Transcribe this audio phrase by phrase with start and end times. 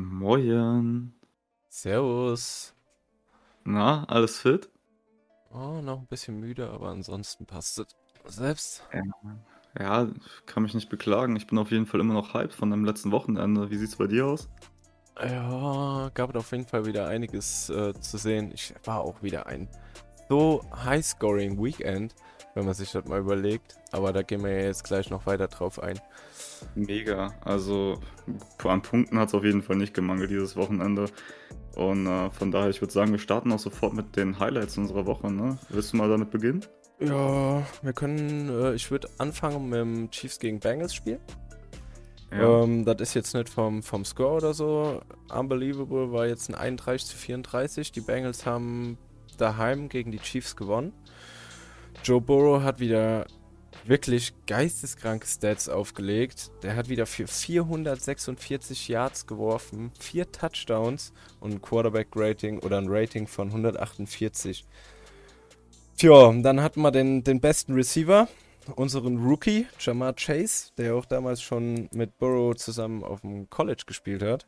[0.00, 1.12] Moin.
[1.68, 2.74] Servus.
[3.64, 4.70] Na, alles fit?
[5.52, 7.86] Oh, noch ein bisschen müde, aber ansonsten passt es.
[8.24, 8.82] Selbst?
[9.78, 10.08] Ja,
[10.46, 11.36] kann mich nicht beklagen.
[11.36, 13.70] Ich bin auf jeden Fall immer noch hyped von dem letzten Wochenende.
[13.70, 14.48] Wie sieht's bei dir aus?
[15.22, 18.52] Ja, gab auf jeden Fall wieder einiges äh, zu sehen.
[18.54, 19.68] Ich war auch wieder ein
[20.30, 22.14] so high-scoring Weekend,
[22.54, 23.76] wenn man sich das mal überlegt.
[23.92, 25.98] Aber da gehen wir ja jetzt gleich noch weiter drauf ein.
[26.74, 27.34] Mega.
[27.44, 27.98] Also
[28.64, 31.06] an Punkten hat es auf jeden Fall nicht gemangelt dieses Wochenende.
[31.76, 35.06] Und äh, von daher, ich würde sagen, wir starten auch sofort mit den Highlights unserer
[35.06, 35.30] Woche.
[35.30, 35.58] Ne?
[35.68, 36.64] Willst du mal damit beginnen?
[37.00, 41.18] Ja, wir können, äh, ich würde anfangen mit dem Chiefs gegen Bengals Spiel.
[42.30, 42.62] Ja.
[42.62, 45.00] Ähm, das ist jetzt nicht vom, vom Score oder so.
[45.34, 47.92] Unbelievable war jetzt ein 31 zu 34.
[47.92, 48.98] Die Bengals haben
[49.38, 50.92] daheim gegen die Chiefs gewonnen.
[52.02, 53.26] Joe Burrow hat wieder
[53.84, 56.50] wirklich geisteskranke Stats aufgelegt.
[56.62, 63.26] Der hat wieder für 446 Yards geworfen, vier Touchdowns und ein Quarterback-Rating oder ein Rating
[63.26, 64.64] von 148.
[65.96, 68.28] Tja, dann hatten wir den, den besten Receiver,
[68.76, 74.22] unseren Rookie, Jamar Chase, der auch damals schon mit Burrow zusammen auf dem College gespielt
[74.22, 74.46] hat.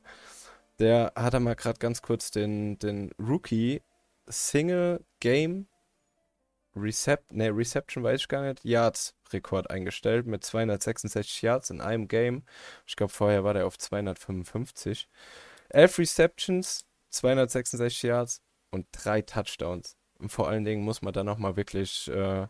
[0.78, 3.82] Der hat einmal gerade ganz kurz den, den Rookie
[4.26, 5.66] Single Game
[6.74, 12.08] Recept, nee, Reception weiß ich gar nicht, Yards Rekord eingestellt mit 266 Yards in einem
[12.08, 12.44] Game.
[12.86, 15.08] Ich glaube, vorher war der auf 255.
[15.70, 19.96] 11 Receptions, 266 Yards und drei Touchdowns.
[20.18, 22.46] Und vor allen Dingen muss man da nochmal wirklich, äh,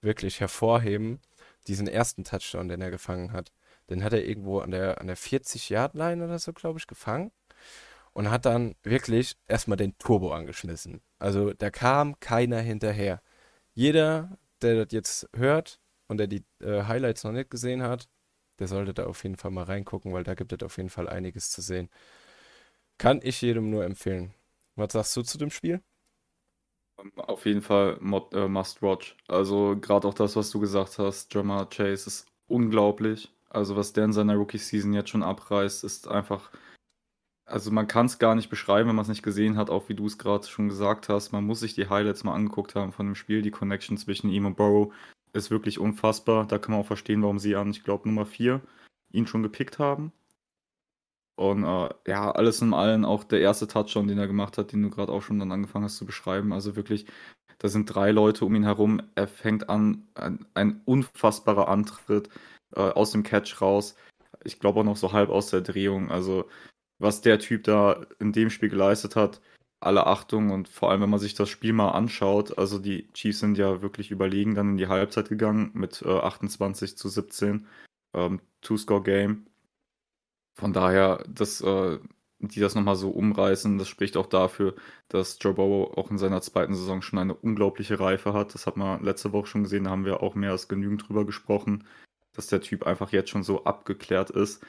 [0.00, 1.20] wirklich hervorheben,
[1.66, 3.52] diesen ersten Touchdown, den er gefangen hat.
[3.90, 7.32] Den hat er irgendwo an der, an der 40-Yard-Line oder so, glaube ich, gefangen.
[8.12, 11.02] Und hat dann wirklich erstmal den Turbo angeschmissen.
[11.18, 13.22] Also da kam keiner hinterher.
[13.78, 18.08] Jeder, der das jetzt hört und der die äh, Highlights noch nicht gesehen hat,
[18.58, 21.08] der sollte da auf jeden Fall mal reingucken, weil da gibt es auf jeden Fall
[21.08, 21.88] einiges zu sehen.
[22.98, 24.34] Kann ich jedem nur empfehlen.
[24.74, 25.80] Was sagst du zu dem Spiel?
[27.14, 29.16] Auf jeden Fall mod, äh, Must Watch.
[29.28, 33.32] Also gerade auch das, was du gesagt hast, Jamar Chase ist unglaublich.
[33.48, 36.50] Also was der in seiner Rookie-Season jetzt schon abreißt, ist einfach
[37.48, 39.94] also man kann es gar nicht beschreiben, wenn man es nicht gesehen hat, auch wie
[39.94, 41.32] du es gerade schon gesagt hast.
[41.32, 43.42] Man muss sich die Highlights mal angeguckt haben von dem Spiel.
[43.42, 44.92] Die Connection zwischen ihm und Burrow
[45.32, 46.46] ist wirklich unfassbar.
[46.46, 48.60] Da kann man auch verstehen, warum sie an, ich glaube, Nummer 4
[49.12, 50.12] ihn schon gepickt haben.
[51.36, 54.82] Und äh, ja, alles in allem auch der erste Touchdown, den er gemacht hat, den
[54.82, 56.52] du gerade auch schon dann angefangen hast zu beschreiben.
[56.52, 57.06] Also wirklich,
[57.58, 59.00] da sind drei Leute um ihn herum.
[59.14, 62.28] Er fängt an, ein, ein unfassbarer Antritt
[62.74, 63.94] äh, aus dem Catch raus.
[64.44, 66.10] Ich glaube auch noch so halb aus der Drehung.
[66.10, 66.48] Also
[66.98, 69.40] was der Typ da in dem Spiel geleistet hat,
[69.80, 73.40] alle Achtung und vor allem, wenn man sich das Spiel mal anschaut, also die Chiefs
[73.40, 77.66] sind ja wirklich überlegen dann in die Halbzeit gegangen mit äh, 28 zu 17,
[78.14, 79.46] ähm, Two-Score-Game.
[80.56, 81.98] Von daher, dass äh,
[82.40, 84.74] die das nochmal so umreißen, das spricht auch dafür,
[85.08, 88.54] dass Joe Burrow auch in seiner zweiten Saison schon eine unglaubliche Reife hat.
[88.54, 91.24] Das hat man letzte Woche schon gesehen, da haben wir auch mehr als genügend drüber
[91.24, 91.86] gesprochen,
[92.32, 94.64] dass der Typ einfach jetzt schon so abgeklärt ist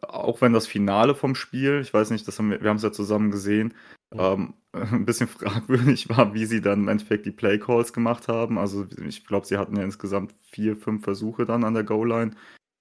[0.00, 2.82] auch wenn das Finale vom Spiel, ich weiß nicht, das haben wir, wir haben es
[2.82, 3.74] ja zusammen gesehen,
[4.12, 8.58] ähm, ein bisschen fragwürdig war, wie sie dann im Endeffekt die Playcalls gemacht haben.
[8.58, 12.32] Also ich glaube, sie hatten ja insgesamt vier, fünf Versuche dann an der Goal-Line,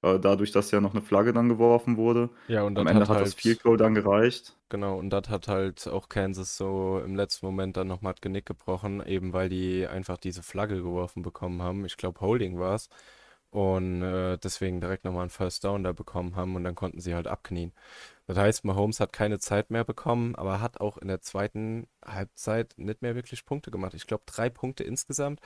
[0.03, 2.29] äh, dadurch, dass ja noch eine Flagge dann geworfen wurde.
[2.47, 4.55] Ja, und am Ende hat, hat halt, das Field Goal dann gereicht.
[4.69, 8.45] Genau, und das hat halt auch Kansas so im letzten Moment dann nochmal das Genick
[8.45, 11.85] gebrochen, eben weil die einfach diese Flagge geworfen bekommen haben.
[11.85, 12.89] Ich glaube, Holding war es
[13.51, 17.13] und äh, deswegen direkt nochmal einen First Down da bekommen haben und dann konnten sie
[17.13, 17.73] halt abknien.
[18.28, 22.73] Das heißt, Mahomes hat keine Zeit mehr bekommen, aber hat auch in der zweiten Halbzeit
[22.78, 23.94] nicht mehr wirklich Punkte gemacht.
[23.94, 25.41] Ich glaube, drei Punkte insgesamt.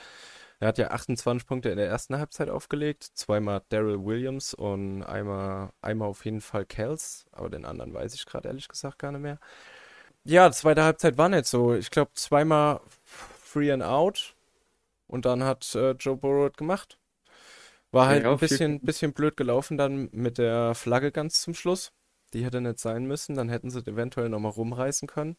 [0.59, 5.71] Er hat ja 28 Punkte in der ersten Halbzeit aufgelegt, zweimal Daryl Williams und einmal,
[5.81, 9.21] einmal auf jeden Fall Kels, aber den anderen weiß ich gerade ehrlich gesagt gar nicht
[9.21, 9.39] mehr.
[10.23, 11.73] Ja, zweite Halbzeit war nicht so.
[11.73, 14.35] Ich glaube, zweimal Free and Out
[15.07, 16.99] und dann hat äh, Joe Burrow gemacht.
[17.95, 21.93] War halt Ja, ein bisschen, bisschen blöd gelaufen dann mit der Flagge ganz zum Schluss.
[22.33, 25.37] Die hätte nicht sein müssen, dann hätten sie eventuell nochmal rumreißen können.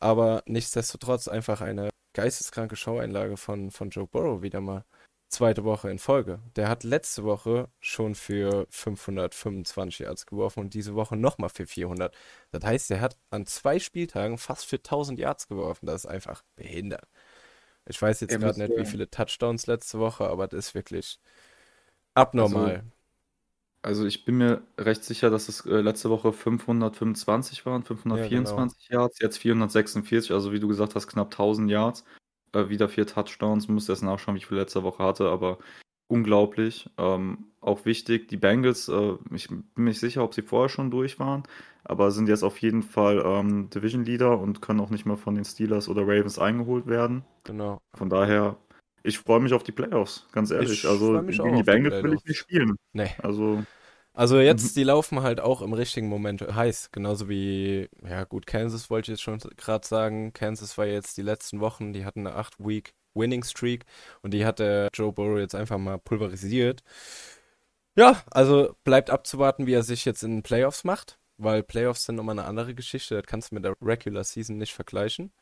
[0.00, 4.84] Aber nichtsdestotrotz einfach eine geisteskranke Showeinlage von, von Joe Burrow wieder mal.
[5.30, 6.40] Zweite Woche in Folge.
[6.56, 12.14] Der hat letzte Woche schon für 525 Yards geworfen und diese Woche nochmal für 400.
[12.50, 15.86] Das heißt, er hat an zwei Spieltagen fast für 1000 Yards geworfen.
[15.86, 17.08] Das ist einfach behindert.
[17.86, 21.18] Ich weiß jetzt Er gerade nicht, wie viele Touchdowns letzte Woche, aber das ist wirklich
[22.14, 22.84] abnormal.
[23.82, 28.00] Also ich bin mir recht sicher, dass es äh, letzte Woche 525 waren, Ja, genau.
[28.00, 32.04] 524 Yards, jetzt 446, also wie du gesagt hast, knapp 1000 Yards,
[32.54, 35.58] äh, wieder vier Touchdowns, musste erst nachschauen, wie viel letzte Woche hatte, aber
[36.06, 36.88] unglaublich.
[36.96, 40.90] Ähm, auch wichtig, die Bengals, äh, ich bin mir nicht sicher, ob sie vorher schon
[40.90, 41.42] durch waren,
[41.84, 45.34] aber sind jetzt auf jeden Fall ähm, Division Leader und können auch nicht mehr von
[45.34, 47.24] den Steelers oder Ravens eingeholt werden.
[47.44, 47.82] Genau.
[47.94, 48.56] Von daher,
[49.04, 50.84] ich freue mich auf die Playoffs, ganz ehrlich.
[50.84, 52.76] Ich also gegen die Bengals will ich nicht spielen.
[52.92, 53.10] Nee.
[53.22, 53.62] Also,
[54.14, 54.42] Also mhm.
[54.42, 56.90] jetzt, die laufen halt auch im richtigen Moment heiß.
[56.92, 60.32] Genauso wie, ja gut, Kansas wollte ich jetzt schon gerade sagen.
[60.32, 63.84] Kansas war jetzt die letzten Wochen, die hatten eine 8-Week Winning Streak
[64.22, 66.82] und die hat der Joe Burrow jetzt einfach mal pulverisiert.
[67.96, 72.16] Ja, also bleibt abzuwarten, wie er sich jetzt in den Playoffs macht, weil Playoffs sind
[72.16, 73.16] nochmal eine andere Geschichte.
[73.16, 75.32] Das kannst du mit der Regular Season nicht vergleichen.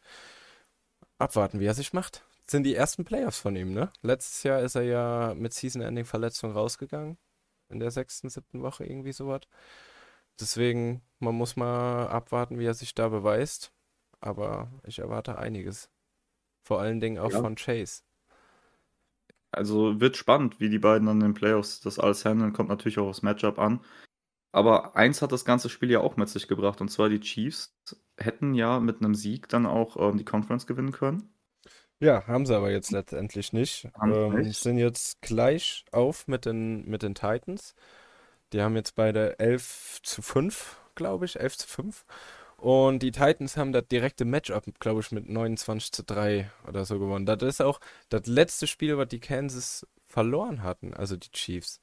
[1.19, 2.25] Abwarten, wie er sich macht.
[2.53, 3.91] Sind die ersten Playoffs von ihm, ne?
[4.03, 7.17] Letztes Jahr ist er ja mit Season-Ending-Verletzung rausgegangen.
[7.71, 9.41] In der sechsten, siebten Woche irgendwie sowas.
[10.39, 13.73] Deswegen, man muss mal abwarten, wie er sich da beweist.
[14.21, 15.89] Aber ich erwarte einiges.
[16.63, 17.41] Vor allen Dingen auch ja.
[17.41, 18.03] von Chase.
[19.51, 22.53] Also wird spannend, wie die beiden an den Playoffs das alles handeln.
[22.53, 23.81] Kommt natürlich auch aufs Matchup an.
[24.53, 26.83] Aber eins hat das ganze Spiel ja auch mit sich gebracht.
[26.83, 27.75] Und zwar die Chiefs
[28.19, 31.33] hätten ja mit einem Sieg dann auch ähm, die Conference gewinnen können.
[32.03, 33.89] Ja, haben sie aber jetzt letztendlich nicht.
[34.03, 34.61] Ähm, nicht.
[34.61, 37.77] sind jetzt gleich auf mit den, mit den Titans.
[38.53, 42.05] Die haben jetzt beide 11 zu 5, glaube ich, 11 zu 5.
[42.57, 46.99] Und die Titans haben das direkte Matchup, glaube ich, mit 29 zu 3 oder so
[46.99, 47.25] gewonnen.
[47.25, 47.79] Das ist auch
[48.09, 51.81] das letzte Spiel, was die Kansas verloren hatten, also die Chiefs.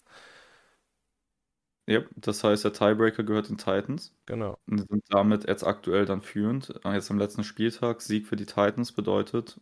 [1.88, 4.14] Ja, das heißt, der Tiebreaker gehört den Titans.
[4.26, 4.60] Genau.
[4.68, 6.74] Und sind damit jetzt aktuell dann führend.
[6.84, 9.62] Jetzt am letzten Spieltag, Sieg für die Titans bedeutet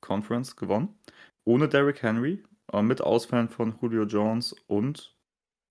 [0.00, 0.98] Conference gewonnen.
[1.44, 5.16] Ohne Derrick Henry, äh, mit Ausfällen von Julio Jones und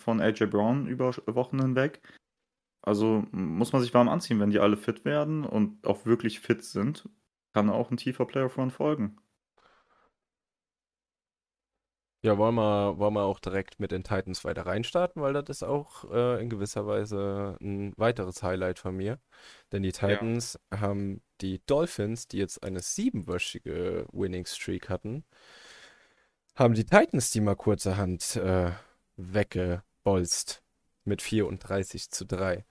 [0.02, 2.02] von AJ Brown über Wochen hinweg.
[2.82, 6.64] Also muss man sich warm anziehen, wenn die alle fit werden und auch wirklich fit
[6.64, 7.10] sind,
[7.54, 9.18] kann auch ein tiefer Playoff Run folgen.
[12.26, 15.64] Ja, wollen wir, wollen wir auch direkt mit den Titans weiter reinstarten, weil das ist
[15.64, 19.20] auch äh, in gewisser Weise ein weiteres Highlight von mir.
[19.72, 20.26] Denn die Ja.
[20.26, 25.24] Titans haben die Dolphins, die jetzt eine siebenwöchige Winning Streak hatten,
[26.56, 28.72] haben die Titans die mal kurzerhand äh,
[29.18, 30.64] weggebolzt
[31.04, 32.66] mit 34 zu 3.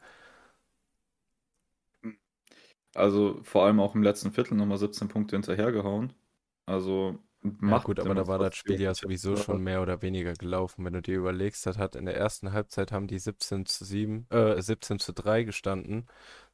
[2.95, 6.12] Also vor allem auch im letzten Viertel nochmal 17 Punkte hinterhergehauen.
[6.67, 10.32] Also Ja macht gut, aber da war das Spiel ja sowieso schon mehr oder weniger
[10.32, 10.85] gelaufen.
[10.85, 14.26] Wenn du dir überlegst, das hat in der ersten Halbzeit haben die 17 zu 7,
[14.31, 16.06] äh, 17 zu 3 gestanden.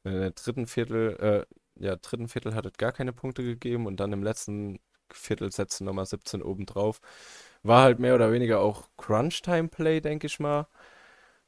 [0.03, 1.47] In der dritten Viertel,
[1.79, 4.79] äh, ja, dritten Viertel hat es gar keine Punkte gegeben und dann im letzten
[5.13, 6.99] Viertel setzen nochmal 17 obendrauf.
[7.63, 10.67] War halt mehr oder weniger auch Crunch-Time-Play, denke ich mal.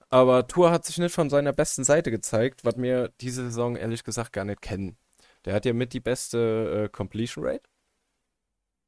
[0.10, 4.04] Aber Tour hat sich nicht von seiner besten Seite gezeigt, was wir diese Saison ehrlich
[4.04, 4.98] gesagt gar nicht kennen.
[5.46, 7.73] Der hat ja mit die beste äh, Completion Rate.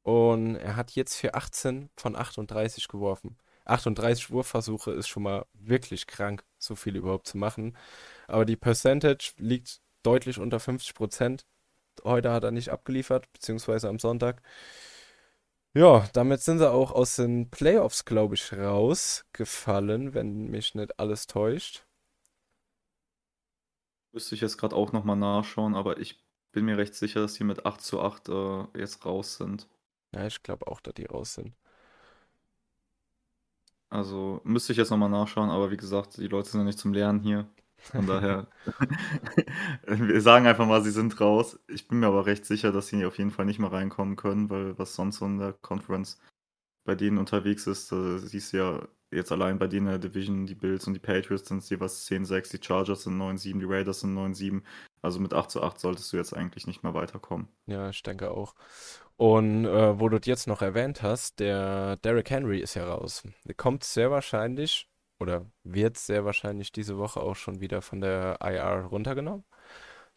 [0.06, 3.36] Und er hat jetzt für 18 von 38 geworfen.
[3.64, 7.76] 38 Wurfversuche ist schon mal wirklich krank, so viel überhaupt zu machen.
[8.28, 11.44] Aber die Percentage liegt deutlich unter 50 Prozent.
[12.04, 14.42] Heute hat er nicht abgeliefert, beziehungsweise am Sonntag.
[15.74, 21.26] Ja, damit sind sie auch aus den Playoffs, glaube ich, rausgefallen, wenn mich nicht alles
[21.26, 21.84] täuscht.
[24.12, 27.42] Müsste ich jetzt gerade auch nochmal nachschauen, aber ich bin mir recht sicher, dass die
[27.42, 29.66] mit 8 zu 8 äh, jetzt raus sind.
[30.12, 31.54] Ja, ich glaube auch, dass die raus sind.
[33.88, 36.92] Also müsste ich jetzt nochmal nachschauen, aber wie gesagt, die Leute sind ja nicht zum
[36.92, 37.48] Lernen hier.
[37.78, 38.48] Von daher,
[39.86, 41.58] wir sagen einfach mal, sie sind raus.
[41.68, 44.50] Ich bin mir aber recht sicher, dass sie auf jeden Fall nicht mehr reinkommen können,
[44.50, 46.18] weil was sonst so in der Conference
[46.84, 50.46] bei denen unterwegs ist, da siehst du ja jetzt allein bei denen in der Division,
[50.46, 54.14] die Bills und die Patriots sind jeweils 10-6, die Chargers sind 9-7, die Raiders sind
[54.14, 54.62] 9-7.
[55.02, 57.48] Also mit 8 zu 8 solltest du jetzt eigentlich nicht mehr weiterkommen.
[57.66, 58.54] Ja, ich denke auch.
[59.16, 63.22] Und äh, wo du jetzt noch erwähnt hast, der Derrick Henry ist ja raus.
[63.44, 68.38] Der kommt sehr wahrscheinlich oder wird sehr wahrscheinlich diese Woche auch schon wieder von der
[68.42, 69.44] IR runtergenommen.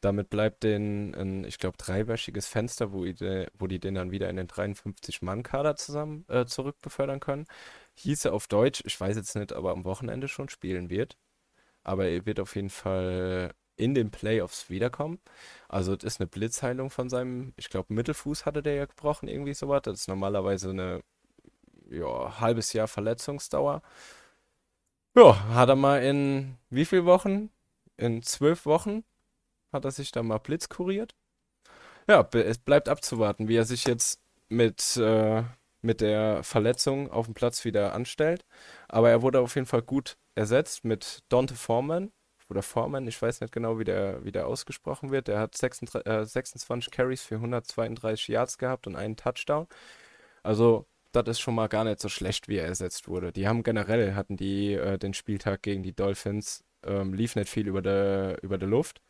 [0.01, 4.29] Damit bleibt denen ein, ich glaube, dreiwöchiges Fenster, wo, die, wo die den dann wieder
[4.29, 7.47] in den 53-Mann-Kader zusammen äh, zurückbefördern können.
[7.95, 11.17] Hieße auf Deutsch, ich weiß jetzt nicht, aber am Wochenende schon spielen wird.
[11.83, 15.19] Aber er wird auf jeden Fall in den Playoffs wiederkommen.
[15.69, 19.53] Also es ist eine Blitzheilung von seinem, ich glaube, Mittelfuß hatte der ja gebrochen, irgendwie
[19.53, 19.81] sowas.
[19.83, 21.01] Das ist normalerweise eine
[21.89, 23.81] ja, halbes Jahr Verletzungsdauer.
[25.15, 27.49] Ja, hat er mal in wie viel Wochen?
[27.97, 29.03] In zwölf Wochen
[29.71, 31.15] hat er sich da mal Blitz kuriert.
[32.07, 34.19] Ja, es bleibt abzuwarten, wie er sich jetzt
[34.49, 35.43] mit, äh,
[35.81, 38.45] mit der Verletzung auf dem Platz wieder anstellt.
[38.87, 42.11] Aber er wurde auf jeden Fall gut ersetzt mit Dante Foreman
[42.49, 45.27] oder Foreman, ich weiß nicht genau, wie der, wie der ausgesprochen wird.
[45.27, 49.67] Der hat 36, äh, 26 Carries für 132 Yards gehabt und einen Touchdown.
[50.43, 53.31] Also das ist schon mal gar nicht so schlecht, wie er ersetzt wurde.
[53.31, 57.67] Die haben generell, hatten die äh, den Spieltag gegen die Dolphins, ähm, lief nicht viel
[57.67, 59.01] über der über Luft.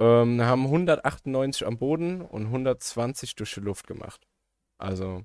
[0.00, 4.26] Ähm, haben 198 am Boden und 120 durch die Luft gemacht.
[4.78, 5.24] Also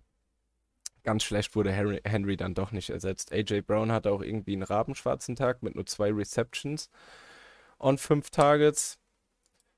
[1.03, 3.31] ganz schlecht wurde Henry, Henry dann doch nicht ersetzt.
[3.31, 6.89] AJ Brown hatte auch irgendwie einen rabenschwarzen Tag mit nur zwei Receptions
[7.77, 9.00] und fünf Targets.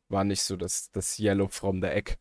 [0.09, 2.17] War nicht so das, das Yellow from the Egg.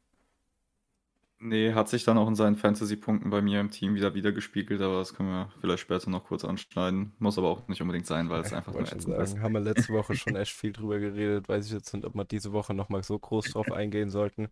[1.46, 4.98] Nee, hat sich dann auch in seinen Fantasy-Punkten bei mir im Team wieder wiedergespiegelt, aber
[4.98, 7.12] das können wir vielleicht später noch kurz anschneiden.
[7.18, 9.38] Muss aber auch nicht unbedingt sein, weil es einfach nur ätzend ist.
[9.38, 11.46] Haben wir letzte Woche schon echt viel drüber geredet.
[11.46, 14.48] Weiß ich jetzt nicht, ob wir diese Woche nochmal so groß drauf eingehen sollten.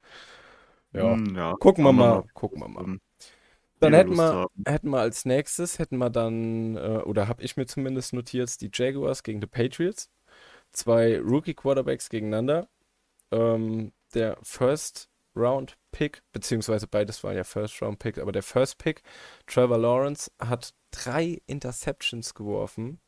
[0.92, 2.24] Ja, hm, ja gucken wir mal.
[2.34, 2.98] Gucken wir mal.
[3.82, 7.66] Dann hätten wir, hätten wir als nächstes, hätten wir dann, äh, oder habe ich mir
[7.66, 10.10] zumindest notiert, die Jaguars gegen die Patriots.
[10.72, 12.68] Zwei Rookie-Quarterbacks gegeneinander.
[13.30, 18.78] Ähm, der First Round Pick, beziehungsweise beides war ja First Round Pick, aber der First
[18.78, 19.02] Pick,
[19.46, 23.00] Trevor Lawrence, hat drei Interceptions geworfen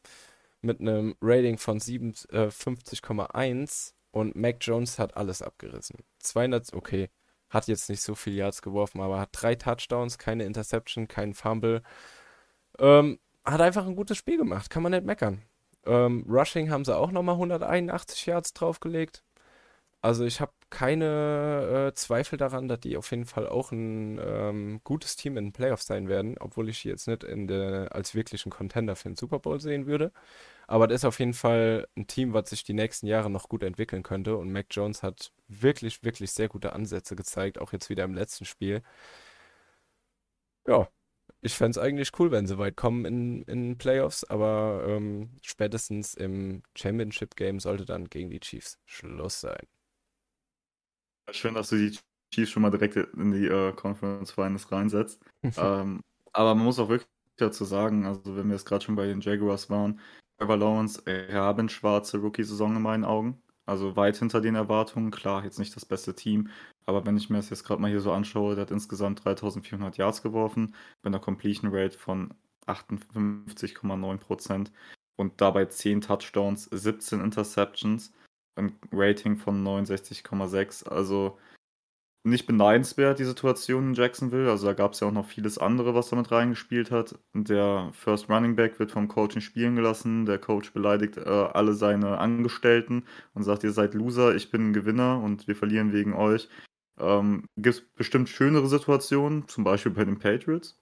[0.60, 5.98] mit einem Rating von 57,1 äh, und Mac Jones hat alles abgerissen.
[6.20, 7.10] 200, okay,
[7.54, 11.82] hat jetzt nicht so viel Yards geworfen, aber hat drei Touchdowns, keine Interception, keinen Fumble.
[12.78, 15.42] Ähm, hat einfach ein gutes Spiel gemacht, kann man nicht meckern.
[15.86, 19.22] Ähm, Rushing haben sie auch nochmal 181 Yards draufgelegt.
[20.02, 24.80] Also ich habe keine äh, Zweifel daran, dass die auf jeden Fall auch ein ähm,
[24.84, 28.50] gutes Team in den Playoffs sein werden, obwohl ich sie jetzt nicht der, als wirklichen
[28.50, 30.12] Contender für den Super Bowl sehen würde.
[30.66, 33.62] Aber das ist auf jeden Fall ein Team, was sich die nächsten Jahre noch gut
[33.62, 34.36] entwickeln könnte.
[34.36, 38.44] Und Mac Jones hat wirklich, wirklich sehr gute Ansätze gezeigt, auch jetzt wieder im letzten
[38.44, 38.82] Spiel.
[40.66, 40.88] Ja,
[41.42, 46.14] ich fände es eigentlich cool, wenn sie weit kommen in, in Playoffs, aber ähm, spätestens
[46.14, 49.66] im Championship Game sollte dann gegen die Chiefs Schluss sein.
[51.30, 51.98] Schön, dass du die
[52.32, 55.22] Chiefs schon mal direkt in die äh, Conference Finals reinsetzt.
[55.42, 56.00] ähm,
[56.32, 59.20] aber man muss auch wirklich dazu sagen, also wenn wir jetzt gerade schon bei den
[59.20, 60.00] Jaguars waren,
[60.38, 61.02] Trevor Lawrence
[61.68, 63.40] schwarze Rookie-Saison in meinen Augen.
[63.66, 65.10] Also weit hinter den Erwartungen.
[65.10, 66.50] Klar, jetzt nicht das beste Team,
[66.86, 69.96] aber wenn ich mir das jetzt gerade mal hier so anschaue, der hat insgesamt 3400
[69.96, 72.34] Yards geworfen, mit einer Completion Rate von
[72.66, 74.70] 58,9%
[75.16, 78.12] und dabei 10 Touchdowns, 17 Interceptions
[78.56, 80.88] ein Rating von 69,6.
[80.88, 81.38] Also
[82.26, 84.50] nicht beneidenswert, die Situation in Jacksonville.
[84.50, 87.18] Also da gab es ja auch noch vieles andere, was damit reingespielt hat.
[87.34, 90.24] Der First Running Back wird vom Coach nicht spielen gelassen.
[90.24, 95.20] Der Coach beleidigt äh, alle seine Angestellten und sagt, ihr seid Loser, ich bin Gewinner
[95.22, 96.48] und wir verlieren wegen euch.
[96.98, 100.80] Ähm, Gibt es bestimmt schönere Situationen, zum Beispiel bei den Patriots.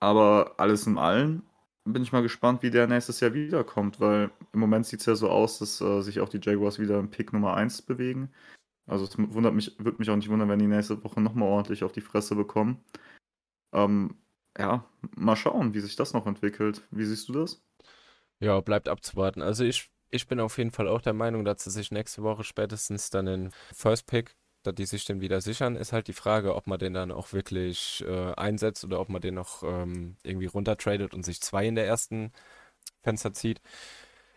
[0.00, 1.44] Aber alles in allem
[1.84, 5.14] bin ich mal gespannt, wie der nächstes Jahr wiederkommt, weil im Moment sieht es ja
[5.14, 8.30] so aus, dass äh, sich auch die Jaguars wieder im Pick Nummer 1 bewegen.
[8.86, 11.84] Also es wundert mich, würde mich auch nicht wundern, wenn die nächste Woche nochmal ordentlich
[11.84, 12.84] auf die Fresse bekommen.
[13.72, 14.16] Ähm,
[14.58, 14.84] ja,
[15.16, 16.82] mal schauen, wie sich das noch entwickelt.
[16.90, 17.64] Wie siehst du das?
[18.40, 19.40] Ja, bleibt abzuwarten.
[19.40, 22.44] Also ich, ich bin auf jeden Fall auch der Meinung, dass sie sich nächste Woche
[22.44, 26.54] spätestens dann den First Pick dass die sich den wieder sichern, ist halt die Frage,
[26.54, 30.46] ob man den dann auch wirklich äh, einsetzt oder ob man den noch ähm, irgendwie
[30.46, 32.32] runtertradet und sich zwei in der ersten
[33.02, 33.60] Fenster zieht.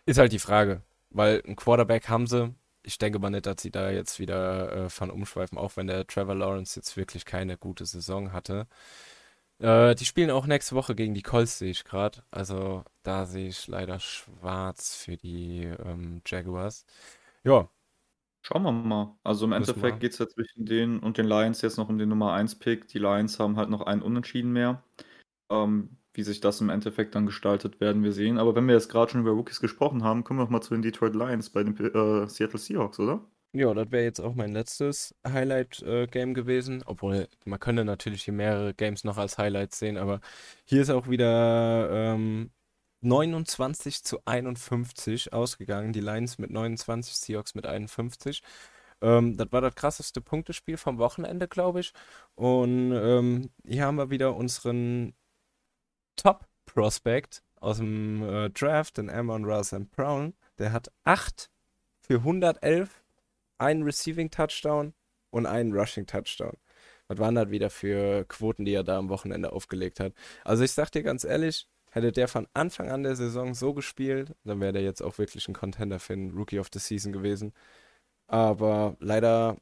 [0.06, 2.54] Ist halt die Frage, weil ein Quarterback haben sie.
[2.82, 6.06] Ich denke mal nicht, dass sie da jetzt wieder äh, von umschweifen, auch wenn der
[6.06, 8.66] Trevor Lawrence jetzt wirklich keine gute Saison hatte.
[9.58, 12.22] Äh, die spielen auch nächste Woche gegen die Colts, sehe ich gerade.
[12.30, 16.84] Also da sehe ich leider schwarz für die ähm, Jaguars.
[17.44, 17.68] Ja,
[18.46, 19.18] Schauen wir mal.
[19.24, 22.08] Also im Endeffekt geht es ja zwischen denen und den Lions jetzt noch um den
[22.08, 22.86] Nummer 1 Pick.
[22.86, 24.84] Die Lions haben halt noch einen Unentschieden mehr.
[25.50, 28.38] Ähm, wie sich das im Endeffekt dann gestaltet, werden wir sehen.
[28.38, 30.74] Aber wenn wir jetzt gerade schon über Rookies gesprochen haben, kommen wir noch mal zu
[30.74, 33.26] den Detroit Lions bei den äh, Seattle Seahawks, oder?
[33.52, 36.84] Ja, das wäre jetzt auch mein letztes Highlight-Game äh, gewesen.
[36.86, 40.20] Obwohl, man könnte natürlich hier mehrere Games noch als Highlights sehen, aber
[40.64, 42.50] hier ist auch wieder ähm,
[43.06, 45.92] 29 zu 51 ausgegangen.
[45.92, 48.42] Die Lions mit 29, Seahawks mit 51.
[49.00, 51.92] Ähm, das war das krasseste Punktespiel vom Wochenende, glaube ich.
[52.34, 55.14] Und ähm, hier haben wir wieder unseren
[56.16, 60.34] Top-Prospect aus dem äh, Draft, den Amon Russell Brown.
[60.58, 61.50] Der hat 8
[62.00, 63.02] für 111,
[63.58, 64.94] einen Receiving Touchdown
[65.30, 66.56] und einen Rushing Touchdown.
[67.08, 70.12] Was waren das wieder für Quoten, die er da am Wochenende aufgelegt hat?
[70.44, 74.34] Also ich sag dir ganz ehrlich, Hätte der von Anfang an der Saison so gespielt,
[74.44, 77.52] dann wäre der jetzt auch wirklich ein Contender für den Rookie of the Season gewesen.
[78.28, 79.56] Aber leider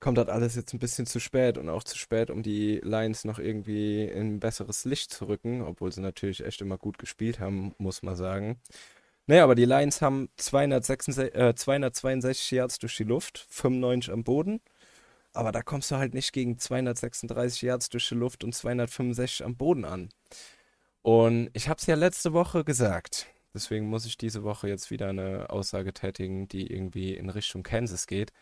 [0.00, 3.24] kommt das alles jetzt ein bisschen zu spät und auch zu spät, um die Lions
[3.24, 7.40] noch irgendwie in ein besseres Licht zu rücken, obwohl sie natürlich echt immer gut gespielt
[7.40, 8.60] haben, muss man sagen.
[9.26, 14.60] Naja, aber die Lions haben 266, äh, 262 Yards durch die Luft, 95 am Boden,
[15.32, 19.56] aber da kommst du halt nicht gegen 236 Yards durch die Luft und 265 am
[19.56, 20.10] Boden an.
[21.06, 23.28] Und ich habe es ja letzte Woche gesagt.
[23.54, 28.08] Deswegen muss ich diese Woche jetzt wieder eine Aussage tätigen, die irgendwie in Richtung Kansas
[28.08, 28.32] geht.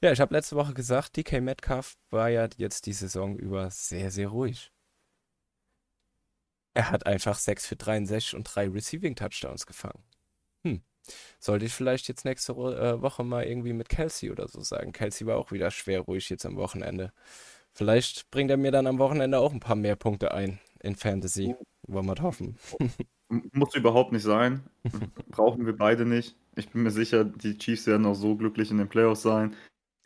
[0.00, 4.10] Ja, ich habe letzte Woche gesagt, DK Metcalf war ja jetzt die Saison über sehr,
[4.10, 4.72] sehr ruhig.
[6.72, 10.02] Er hat einfach 6 für 63 und 3 Receiving Touchdowns gefangen.
[10.64, 10.82] Hm.
[11.38, 14.92] Sollte ich vielleicht jetzt nächste äh, Woche mal irgendwie mit Kelsey oder so sagen.
[14.92, 17.12] Kelsey war auch wieder schwer ruhig jetzt am Wochenende.
[17.74, 21.54] Vielleicht bringt er mir dann am Wochenende auch ein paar mehr Punkte ein in Fantasy.
[21.88, 22.56] Wollen wir hoffen.
[23.28, 24.62] Muss überhaupt nicht sein.
[25.30, 26.36] Brauchen wir beide nicht.
[26.56, 29.54] Ich bin mir sicher, die Chiefs werden auch so glücklich in den Playoffs sein.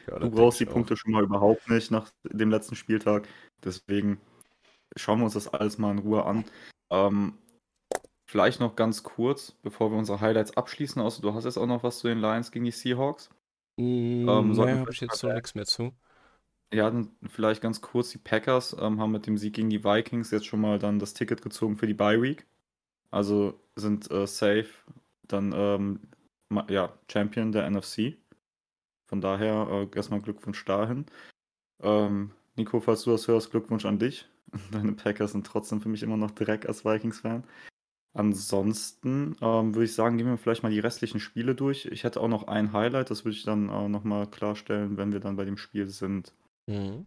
[0.06, 3.28] Ja, du brauchst die Punkte schon mal überhaupt nicht nach dem letzten Spieltag.
[3.62, 4.18] Deswegen
[4.96, 6.44] schauen wir uns das alles mal in Ruhe an.
[6.90, 7.34] Ähm,
[8.26, 11.82] vielleicht noch ganz kurz, bevor wir unsere Highlights abschließen, außer du hast jetzt auch noch
[11.82, 13.30] was zu den Lions gegen die Seahawks.
[13.76, 15.92] Mm, ähm, naja, habe ich jetzt so nichts mehr zu.
[16.72, 20.30] Ja, dann vielleicht ganz kurz, die Packers ähm, haben mit dem Sieg gegen die Vikings
[20.30, 22.46] jetzt schon mal dann das Ticket gezogen für die Bye Week.
[23.10, 24.68] Also sind äh, safe
[25.26, 26.00] dann ähm,
[26.68, 28.16] ja, Champion der NFC.
[29.08, 31.06] Von daher äh, erstmal Glückwunsch dahin.
[31.82, 34.28] Ähm, Nico, falls du das hörst, Glückwunsch an dich.
[34.72, 37.44] Deine Packers sind trotzdem für mich immer noch Dreck als Vikings-Fan.
[38.12, 41.86] Ansonsten ähm, würde ich sagen, gehen wir vielleicht mal die restlichen Spiele durch.
[41.86, 45.20] Ich hätte auch noch ein Highlight, das würde ich dann äh, nochmal klarstellen, wenn wir
[45.20, 46.34] dann bei dem Spiel sind.
[46.66, 47.06] Mhm.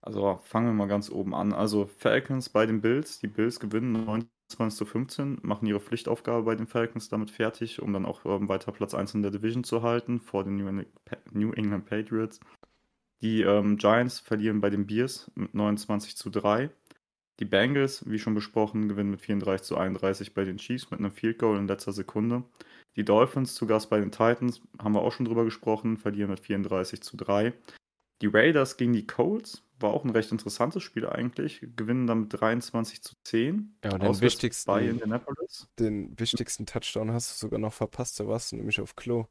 [0.00, 1.52] Also fangen wir mal ganz oben an.
[1.52, 3.20] Also Falcons bei den Bills.
[3.20, 7.92] Die Bills gewinnen 29 zu 15, machen ihre Pflichtaufgabe bei den Falcons damit fertig, um
[7.92, 10.56] dann auch ähm, weiter Platz 1 in der Division zu halten vor den
[11.32, 12.40] New England Patriots.
[13.22, 16.70] Die ähm, Giants verlieren bei den Bears mit 29 zu 3.
[17.38, 21.12] Die Bengals, wie schon besprochen, gewinnen mit 34 zu 31 bei den Chiefs mit einem
[21.12, 22.42] Field Goal in letzter Sekunde.
[22.96, 26.40] Die Dolphins zu Gast bei den Titans, haben wir auch schon drüber gesprochen, verlieren mit
[26.40, 27.54] 34 zu 3.
[28.22, 31.60] Die Raiders gegen die Colts war auch ein recht interessantes Spiel eigentlich.
[31.74, 33.76] Gewinnen dann mit 23 zu 10.
[33.84, 35.68] Ja, und den wichtigsten, bei Indianapolis.
[35.78, 38.20] Den wichtigsten Touchdown hast du sogar noch verpasst.
[38.20, 39.26] Da warst du nämlich auf Klo.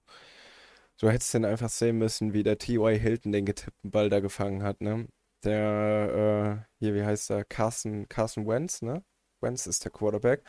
[0.99, 2.99] Du hättest den einfach sehen müssen, wie der T.Y.
[2.99, 5.07] Hilton den getippten Ball da gefangen hat, ne?
[5.45, 7.45] Der, äh, hier, wie heißt der?
[7.45, 9.03] Carson, Carson Wentz, ne?
[9.39, 10.43] Wentz ist der Quarterback.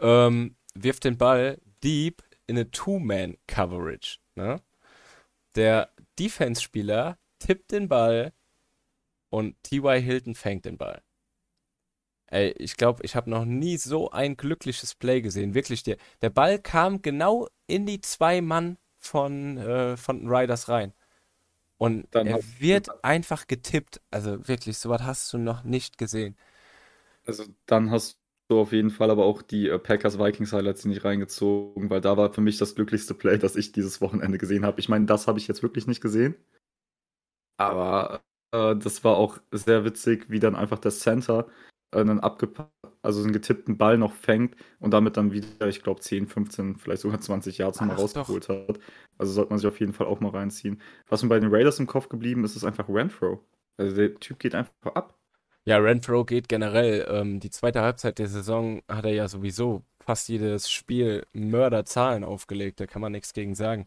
[0.00, 4.60] Ähm, wirft den Ball deep in eine Two-Man-Coverage, ne?
[5.54, 8.32] Der Defense-Spieler tippt den Ball
[9.30, 10.00] und T.Y.
[10.00, 11.02] Hilton fängt den Ball.
[12.28, 15.54] Ey, ich glaube, ich habe noch nie so ein glückliches Play gesehen.
[15.54, 20.68] Wirklich, der, der Ball kam genau in die zwei Mann von, äh, von den Riders
[20.68, 20.92] rein.
[21.76, 24.00] Und Dann er wird einfach getippt.
[24.10, 26.36] Also wirklich, sowas hast du noch nicht gesehen.
[27.24, 31.04] Also dann hast du auf jeden Fall aber auch die äh, Packers Vikings Highlights nicht
[31.04, 34.80] reingezogen, weil da war für mich das glücklichste Play, das ich dieses Wochenende gesehen habe.
[34.80, 36.34] Ich meine, das habe ich jetzt wirklich nicht gesehen.
[37.60, 41.46] Aber äh, das war auch sehr witzig, wie dann einfach der Center
[41.92, 42.70] äh, einen abgepasst,
[43.02, 47.02] also einen getippten Ball noch fängt und damit dann wieder, ich glaube, 10, 15, vielleicht
[47.02, 48.68] sogar 20 Yards nochmal rausgeholt doch.
[48.68, 48.80] hat.
[49.18, 50.80] Also sollte man sich auf jeden Fall auch mal reinziehen.
[51.08, 53.44] Was mir bei den Raiders im Kopf geblieben ist, ist einfach Renfro.
[53.76, 55.18] Also der Typ geht einfach ab.
[55.66, 57.06] Ja, Renfro geht generell.
[57.10, 62.80] Ähm, die zweite Halbzeit der Saison hat er ja sowieso fast jedes Spiel Mörderzahlen aufgelegt.
[62.80, 63.86] Da kann man nichts gegen sagen.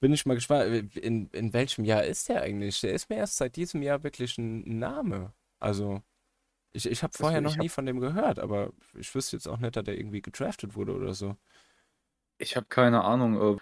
[0.00, 2.80] Bin ich mal gespannt, in, in welchem Jahr ist der eigentlich?
[2.80, 5.34] Der ist mir erst seit diesem Jahr wirklich ein Name.
[5.58, 6.02] Also,
[6.72, 9.58] ich, ich habe vorher noch nie hab, von dem gehört, aber ich wüsste jetzt auch
[9.58, 11.36] nicht, dass der irgendwie gedraftet wurde oder so.
[12.38, 13.58] Ich habe keine Ahnung.
[13.58, 13.60] Äh,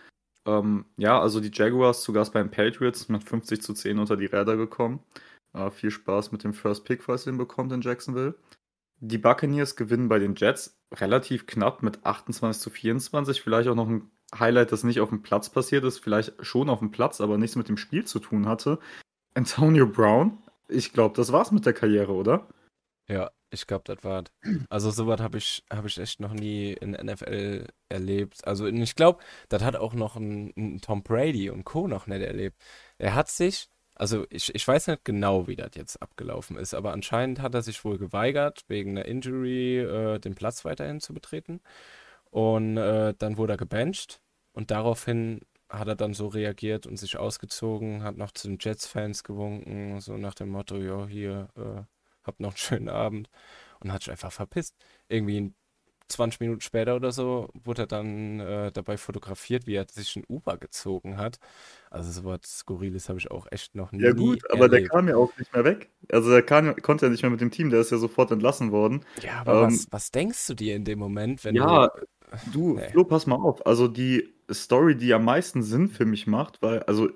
[0.51, 4.27] ähm, ja, also die Jaguars zu Gast beim Patriots mit 50 zu 10 unter die
[4.27, 5.01] Räder gekommen.
[5.55, 8.35] Äh, viel Spaß mit dem First Pick, falls ihr ihn bekommt in Jacksonville.
[9.01, 13.43] Die Buccaneers gewinnen bei den Jets relativ knapp mit 28 zu 24.
[13.43, 16.81] Vielleicht auch noch ein Highlight, das nicht auf dem Platz passiert ist, vielleicht schon auf
[16.81, 18.79] dem Platz, aber nichts mit dem Spiel zu tun hatte.
[19.35, 20.39] Antonio Brown,
[20.69, 22.49] ich glaube, das war's mit der Karriere, oder?
[23.09, 24.27] Ja, ich glaube, das war's.
[24.69, 28.47] Also sowas habe ich, hab ich echt noch nie in NFL erlebt.
[28.47, 31.89] Also ich glaube, das hat auch noch ein, ein, Tom Brady und Co.
[31.89, 32.57] noch nicht erlebt.
[32.99, 36.93] Er hat sich, also ich, ich weiß nicht genau, wie das jetzt abgelaufen ist, aber
[36.93, 41.61] anscheinend hat er sich wohl geweigert, wegen einer Injury äh, den Platz weiterhin zu betreten.
[42.31, 44.21] Und äh, dann wurde er gebencht
[44.53, 49.23] und daraufhin hat er dann so reagiert und sich ausgezogen, hat noch zu den Jets-Fans
[49.25, 51.83] gewunken, so nach dem Motto, ja, hier, äh,
[52.25, 53.29] habt noch einen schönen Abend
[53.81, 54.75] und hat sich einfach verpisst.
[55.09, 55.53] Irgendwie
[56.09, 60.25] 20 Minuten später oder so wurde er dann äh, dabei fotografiert, wie er sich ein
[60.29, 61.39] Uber gezogen hat.
[61.91, 64.83] Also so was Skurriles habe ich auch echt noch nie Ja gut, aber erlebt.
[64.83, 65.91] der kam ja auch nicht mehr weg.
[66.11, 68.73] Also der kam, konnte ja nicht mehr mit dem Team, der ist ja sofort entlassen
[68.73, 69.05] worden.
[69.23, 72.07] Ja, aber ähm, was, was denkst du dir in dem Moment, wenn ja, du...
[72.53, 72.91] Du, nee.
[72.91, 73.67] Flo, pass mal auf.
[73.67, 77.09] Also die Story, die am meisten Sinn für mich macht, weil, also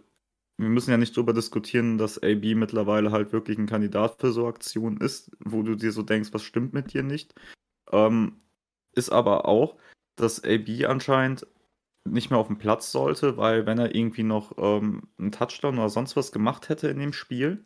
[0.58, 4.46] wir müssen ja nicht drüber diskutieren, dass AB mittlerweile halt wirklich ein Kandidat für so
[4.46, 7.34] Aktionen ist, wo du dir so denkst, was stimmt mit dir nicht.
[7.90, 8.36] Ähm,
[8.94, 9.76] ist aber auch,
[10.16, 11.46] dass AB anscheinend
[12.04, 15.88] nicht mehr auf dem Platz sollte, weil wenn er irgendwie noch ähm, einen Touchdown oder
[15.88, 17.64] sonst was gemacht hätte in dem Spiel,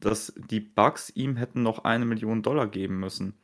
[0.00, 3.38] dass die Bugs ihm hätten noch eine Million Dollar geben müssen.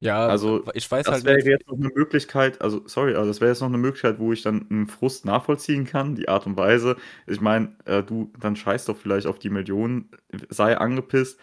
[0.00, 1.46] Ja, Also, ich weiß das halt wäre nicht.
[1.46, 4.42] jetzt noch eine Möglichkeit, also sorry, aber das wäre jetzt noch eine Möglichkeit, wo ich
[4.42, 6.96] dann einen Frust nachvollziehen kann, die Art und Weise.
[7.26, 10.10] Ich meine, äh, du, dann scheiß doch vielleicht auf die Millionen,
[10.50, 11.40] sei angepisst.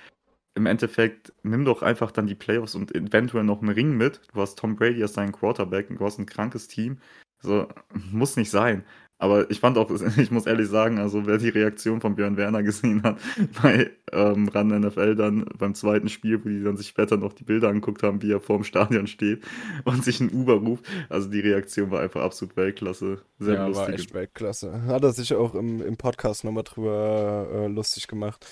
[0.56, 4.22] Im Endeffekt, nimm doch einfach dann die Playoffs und eventuell noch einen Ring mit.
[4.34, 7.00] Du hast Tom Brady als deinen Quarterback und du hast ein krankes Team.
[7.41, 7.68] So,
[8.12, 8.86] muss nicht sein.
[9.18, 12.63] Aber ich fand auch, ich muss ehrlich sagen, also wer die Reaktion von Björn Werner
[12.63, 13.18] gesehen hat
[13.62, 17.44] bei ähm, Ran NFL dann beim zweiten Spiel, wo die dann sich später noch die
[17.44, 19.44] Bilder angeguckt haben, wie er vorm Stadion steht
[19.86, 20.86] und sich ein Uber ruft.
[21.10, 23.22] Also die Reaktion war einfach absolut Weltklasse.
[23.39, 23.96] Sehr Ja, war lustig.
[23.96, 24.84] echt Weltklasse.
[24.86, 28.46] Hat er sich auch im, im Podcast nochmal drüber äh, lustig gemacht.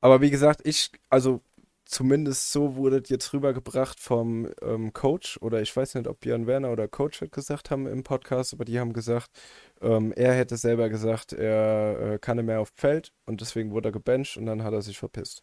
[0.00, 1.42] Aber wie gesagt, ich, also
[1.88, 6.70] zumindest so wurde jetzt rübergebracht vom ähm, Coach, oder ich weiß nicht, ob Björn Werner
[6.70, 9.30] oder Coach hat gesagt haben im Podcast, aber die haben gesagt,
[9.80, 13.88] ähm, er hätte selber gesagt, er äh, kann nicht mehr auf Feld und deswegen wurde
[13.88, 15.42] er gebencht und dann hat er sich verpisst.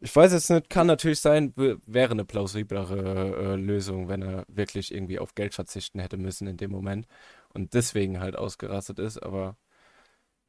[0.00, 4.92] Ich weiß jetzt nicht, kann natürlich sein, wäre eine plausiblere äh, Lösung, wenn er wirklich
[4.94, 7.06] irgendwie auf Geld verzichten hätte müssen in dem Moment
[7.54, 9.56] und deswegen halt ausgerastet ist, aber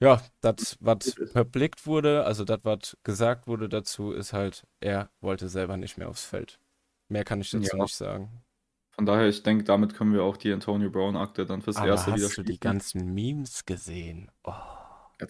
[0.02, 5.50] ja, das, was verblickt wurde, also das, was gesagt wurde dazu, ist halt, er wollte
[5.50, 6.60] selber nicht mehr aufs Feld.
[7.10, 7.84] Mehr kann ich dazu Ja.
[7.84, 8.44] nicht sagen.
[8.94, 12.14] Von daher, ich denke, damit können wir auch die Antonio Brown-Akte dann fürs Aber erste
[12.16, 14.32] wieder hast du die ganzen Memes gesehen?
[14.48, 14.54] Oh.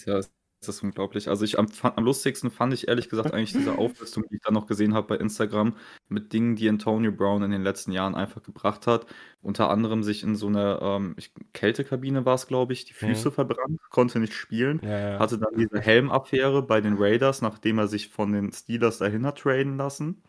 [0.06, 0.22] Ja,
[0.68, 1.30] das ist unglaublich.
[1.30, 4.54] Also ich am, am lustigsten fand ich ehrlich gesagt eigentlich diese Auflistung, die ich dann
[4.54, 5.76] noch gesehen habe bei Instagram,
[6.10, 9.06] mit Dingen, die Antonio Brown in den letzten Jahren einfach gebracht hat.
[9.42, 11.16] Unter anderem sich in so einer ähm,
[11.54, 14.82] Kältekabine war es, glaube ich, die Füße verbrannt, konnte nicht spielen.
[14.84, 15.20] Ja, ja.
[15.20, 19.40] Hatte dann diese Helmaffäre bei den Raiders, nachdem er sich von den Steelers dahin hat
[19.40, 20.24] traden lassen.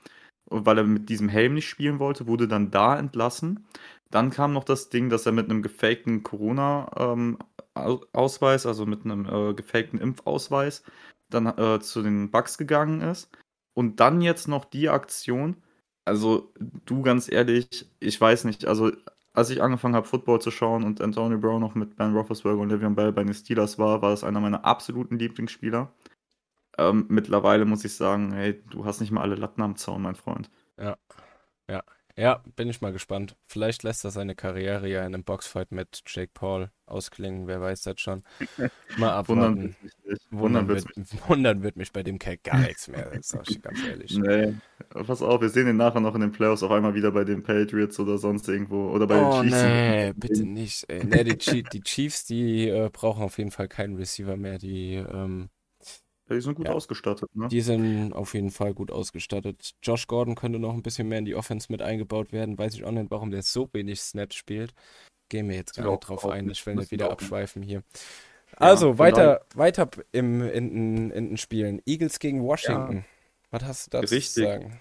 [0.48, 3.66] Und weil er mit diesem Helm nicht spielen wollte, wurde dann da entlassen.
[4.10, 6.22] Dann kam noch das Ding, dass er mit einem gefakten
[7.76, 10.82] Corona-Ausweis, also mit einem äh, gefakten Impfausweis,
[11.30, 13.30] dann äh, zu den Bucks gegangen ist.
[13.74, 15.62] Und dann jetzt noch die Aktion.
[16.04, 16.52] Also,
[16.86, 18.92] du ganz ehrlich, ich weiß nicht, also
[19.34, 22.72] als ich angefangen habe, Football zu schauen und Antonio Brown noch mit Ben Roethlisberger und
[22.72, 25.92] Le'Veon Bell bei den Steelers war, war das einer meiner absoluten Lieblingsspieler.
[26.78, 30.14] Ähm, mittlerweile muss ich sagen, hey, du hast nicht mal alle Latten am Zaun, mein
[30.14, 30.50] Freund.
[31.68, 31.82] Ja,
[32.56, 33.36] bin ich mal gespannt.
[33.46, 37.82] Vielleicht lässt er seine Karriere ja in einem Boxfight mit Jake Paul ausklingen, wer weiß
[37.82, 38.22] das schon.
[38.96, 39.76] Mal abwarten.
[40.30, 40.84] Wundern wird,
[41.28, 44.22] wundern wird mich bei dem Kerl gar nichts mehr, das sag ich ganz ehrlich.
[44.26, 44.54] Nee,
[44.88, 47.42] pass auf, wir sehen ihn nachher noch in den Playoffs auf einmal wieder bei den
[47.42, 48.90] Patriots oder sonst irgendwo.
[48.90, 49.62] Oder bei Oh den Chiefs.
[49.62, 50.88] nee, bitte nicht.
[50.88, 51.04] Ey.
[51.04, 54.58] Nee, die, die Chiefs, die äh, brauchen auf jeden Fall keinen Receiver mehr.
[54.58, 55.55] Die, ähm, Ja,
[56.34, 56.72] die sind gut Ja.
[56.74, 57.48] ausgestattet, ne?
[57.48, 59.74] die sind auf jeden Fall gut ausgestattet.
[59.82, 62.58] Josh Gordon könnte noch ein bisschen mehr in die Offense mit eingebaut werden.
[62.58, 64.74] Weiß ich auch nicht, warum der so wenig Snaps spielt.
[65.28, 66.48] Gehen wir jetzt Ja, gar nicht drauf auch ein.
[66.50, 67.82] Ich will nicht wieder abschweifen hier.
[68.52, 71.80] Ja, Also, von weiter, weiter im, in, den- in den Spielen.
[71.86, 73.04] Eagles gegen Washington.
[73.50, 74.44] Was hast du dazu zu Richtig.
[74.44, 74.78] sagen?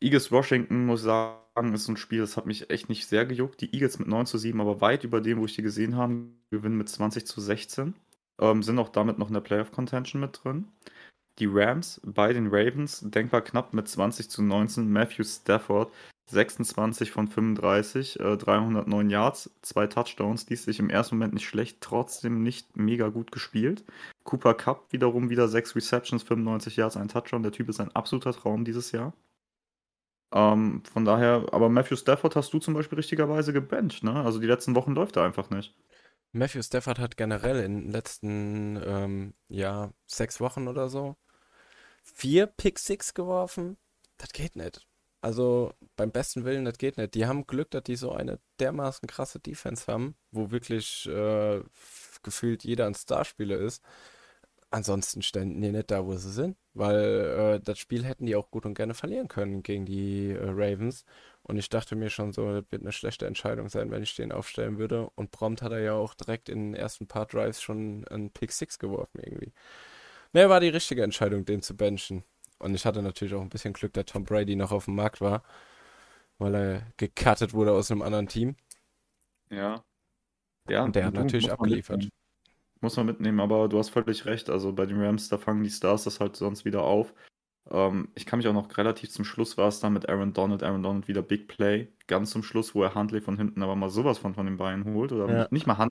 [0.00, 3.24] Eagles Washington, muss ich sagen, ist so ein Spiel, das hat mich echt nicht sehr
[3.26, 3.60] gejuckt.
[3.60, 6.24] Die Eagles mit 9 zu 7, aber weit über dem, wo ich die gesehen habe,
[6.50, 7.94] gewinnen mit 20 zu 16.
[8.42, 10.66] Ähm, sind auch damit noch in der Playoff-Contention mit drin.
[11.38, 14.90] Die Rams bei den Ravens denkbar knapp mit 20 zu 19.
[14.90, 15.92] Matthew Stafford
[16.26, 21.80] 26 von 35, äh, 309 Yards, zwei Touchdowns, die sich im ersten Moment nicht schlecht,
[21.80, 23.84] trotzdem nicht mega gut gespielt.
[24.24, 27.42] Cooper Cup wiederum wieder 6 Receptions, 95 Yards, ein Touchdown.
[27.44, 29.12] Der Typ ist ein absoluter Traum dieses Jahr.
[30.32, 34.14] Ähm, von daher, aber Matthew Stafford hast du zum Beispiel richtigerweise gebencht, ne?
[34.24, 35.74] Also die letzten Wochen läuft er einfach nicht.
[36.32, 41.16] Matthew Stafford hat generell in den letzten, ähm, ja, sechs Wochen oder so
[42.02, 43.76] vier Pick Six geworfen.
[44.18, 44.86] Das geht nicht.
[45.20, 47.14] Also beim besten Willen, das geht nicht.
[47.14, 51.62] Die haben Glück, dass die so eine dermaßen krasse Defense haben, wo wirklich äh,
[52.22, 53.82] gefühlt jeder ein Starspieler ist.
[54.70, 58.50] Ansonsten ständen die nicht da, wo sie sind, weil äh, das Spiel hätten die auch
[58.50, 61.04] gut und gerne verlieren können gegen die äh, Ravens.
[61.44, 64.32] Und ich dachte mir schon so, das wird eine schlechte Entscheidung sein, wenn ich den
[64.32, 65.10] aufstellen würde.
[65.16, 68.52] Und prompt hat er ja auch direkt in den ersten paar Drives schon einen Pick
[68.52, 69.52] Six geworfen irgendwie.
[70.32, 72.24] Ne, war die richtige Entscheidung, den zu benchen.
[72.58, 75.20] Und ich hatte natürlich auch ein bisschen Glück, dass Tom Brady noch auf dem Markt
[75.20, 75.42] war,
[76.38, 78.56] weil er gecuttet wurde aus einem anderen Team.
[79.50, 79.84] Ja.
[80.68, 82.08] Ja, Und der hat natürlich abgeliefert.
[82.80, 84.48] Muss man mitnehmen, aber du hast völlig recht.
[84.48, 87.12] Also bei den Rams, da fangen die Stars das halt sonst wieder auf.
[87.70, 90.62] Ähm, ich kann mich auch noch relativ zum Schluss war es dann mit Aaron Donald.
[90.62, 91.88] Aaron Donald wieder Big Play.
[92.08, 94.84] Ganz zum Schluss, wo er Huntley von hinten aber mal sowas von, von den Beinen
[94.94, 95.12] holt.
[95.12, 95.38] Oder Ja.
[95.40, 95.90] nicht, nicht mal Huntley.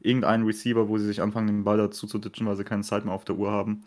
[0.00, 3.04] irgendeinen Receiver, wo sie sich anfangen, den Ball dazu zu ditchen, weil sie keine Zeit
[3.04, 3.82] mehr auf der Uhr haben.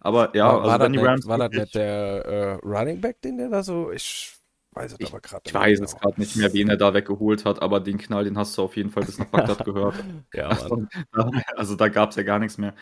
[0.00, 2.52] Aber ja, War, also war, wenn das, die Rams nicht, war das nicht der äh,
[2.66, 3.90] Running Back, den der da so.
[3.92, 4.36] Ich
[4.72, 7.44] weiß es Ich- aber gerade Ich weiß jetzt gerade nicht mehr, wen er da weggeholt
[7.46, 9.94] hat, aber den Knall, den hast du auf jeden Fall bis nach Bagdad gehört.
[10.34, 10.88] Ja, Mann.
[11.56, 12.74] Also da gab es ja gar nichts mehr.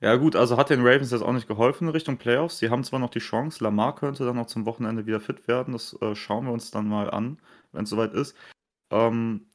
[0.00, 2.58] Ja gut, also hat den Ravens jetzt auch nicht geholfen in Richtung Playoffs.
[2.58, 5.72] Sie haben zwar noch die Chance, Lamar könnte dann noch zum Wochenende wieder fit werden.
[5.72, 7.38] Das äh, schauen wir uns dann mal an,
[7.72, 8.36] wenn es soweit ist.
[8.90, 9.46] Ähm,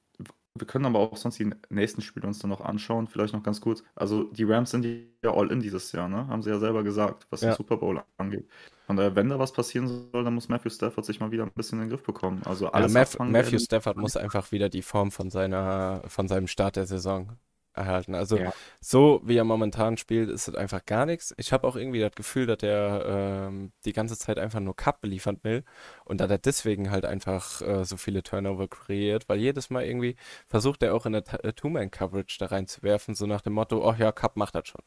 [0.56, 3.08] wir können aber auch sonst die nächsten Spiele uns dann noch anschauen.
[3.08, 3.84] Vielleicht noch ganz kurz.
[3.96, 4.86] Also die Rams sind
[5.24, 6.28] ja all in dieses Jahr, ne?
[6.28, 7.52] Haben sie ja selber gesagt, was Ja.
[7.52, 8.50] den Super Bowl angeht.
[8.88, 11.52] Von daher, wenn da was passieren soll, dann muss Matthew Stafford sich mal wieder ein
[11.54, 12.42] bisschen in den Griff bekommen.
[12.46, 13.60] Also Ja, alles abfangen Matthew.
[13.60, 17.38] Stafford muss einfach wieder die Form von seiner, von seinem Start der Saison
[17.74, 18.16] erhalten.
[18.16, 18.52] Also Ja.
[18.82, 21.34] so wie er momentan spielt, ist es einfach gar nichts.
[21.38, 23.06] Ich habe auch irgendwie das Gefühl, dass er
[23.48, 25.64] ähm, die ganze Zeit einfach nur Cup beliefern will
[26.06, 30.16] und dass er deswegen halt einfach äh, so viele Turnover kreiert, weil jedes Mal irgendwie
[30.48, 34.12] versucht er auch in Ta- äh, Two-Man-Coverage da reinzuwerfen, so nach dem Motto, oh ja,
[34.12, 34.82] Cup macht das schon.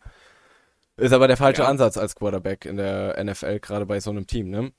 [0.97, 1.69] Ist aber der falsche Ja.
[1.69, 4.73] Ansatz als Quarterback in der NFL, gerade bei so einem Team, ne?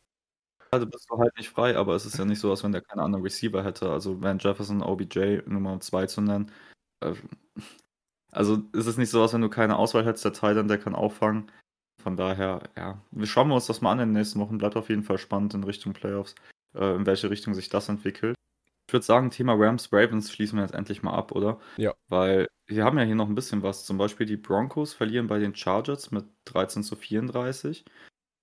[0.71, 2.81] Also bist du halt nicht frei, aber es ist ja nicht so, als wenn der
[2.81, 3.91] keine anderen Receiver hätte.
[3.91, 6.51] Also Van Jefferson, OBJ Nummer 2 zu nennen.
[7.01, 7.13] äh,
[8.33, 10.95] Also ist es nicht so, als wenn du keine Auswahl hättest, der Titan, der kann
[10.95, 11.51] auffangen.
[12.01, 14.57] Von daher, ja, wir schauen wir uns das mal an in den nächsten Wochen.
[14.57, 16.35] Bleibt auf jeden Fall spannend in Richtung Playoffs,
[16.75, 18.35] äh, in welche Richtung sich das entwickelt.
[18.87, 21.59] Ich würde sagen, Thema Rams, Ravens schließen wir jetzt endlich mal ab, oder?
[21.77, 21.93] Ja.
[22.09, 23.85] Weil wir haben ja hier noch ein bisschen was.
[23.85, 27.85] Zum Beispiel die Broncos verlieren bei den Chargers mit 13 zu 34.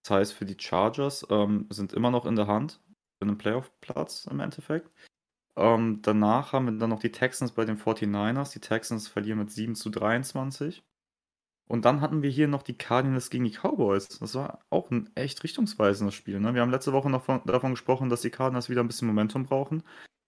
[0.03, 2.81] Das heißt, für die Chargers ähm, sind immer noch in der Hand
[3.19, 4.91] für einen Playoff-Platz im Endeffekt.
[5.57, 8.53] Ähm, danach haben wir dann noch die Texans bei den 49ers.
[8.53, 10.83] Die Texans verlieren mit 7 zu 23.
[11.71, 14.09] Und dann hatten wir hier noch die Cardinals gegen die Cowboys.
[14.19, 16.41] Das war auch ein echt richtungsweisendes Spiel.
[16.41, 16.53] Ne?
[16.55, 19.45] Wir haben letzte Woche noch von, davon gesprochen, dass die Cardinals wieder ein bisschen Momentum
[19.45, 19.85] brauchen.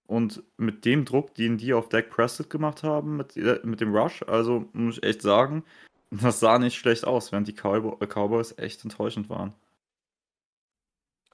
[0.06, 3.94] Und mit dem Druck, den die auf Dak Prescott gemacht haben, mit, äh, mit dem
[3.94, 5.64] Rush, also muss ich echt sagen,
[6.10, 9.52] das sah nicht schlecht aus, während die äh, Cowboys echt enttäuschend waren.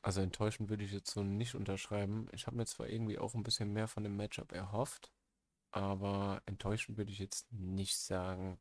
[0.08, 2.28] Also enttäuschend würde ich jetzt so nicht unterschreiben.
[2.32, 5.12] Ich habe mir zwar irgendwie auch ein bisschen mehr von dem Matchup erhofft,
[5.70, 8.58] aber enttäuschend würde ich jetzt nicht sagen.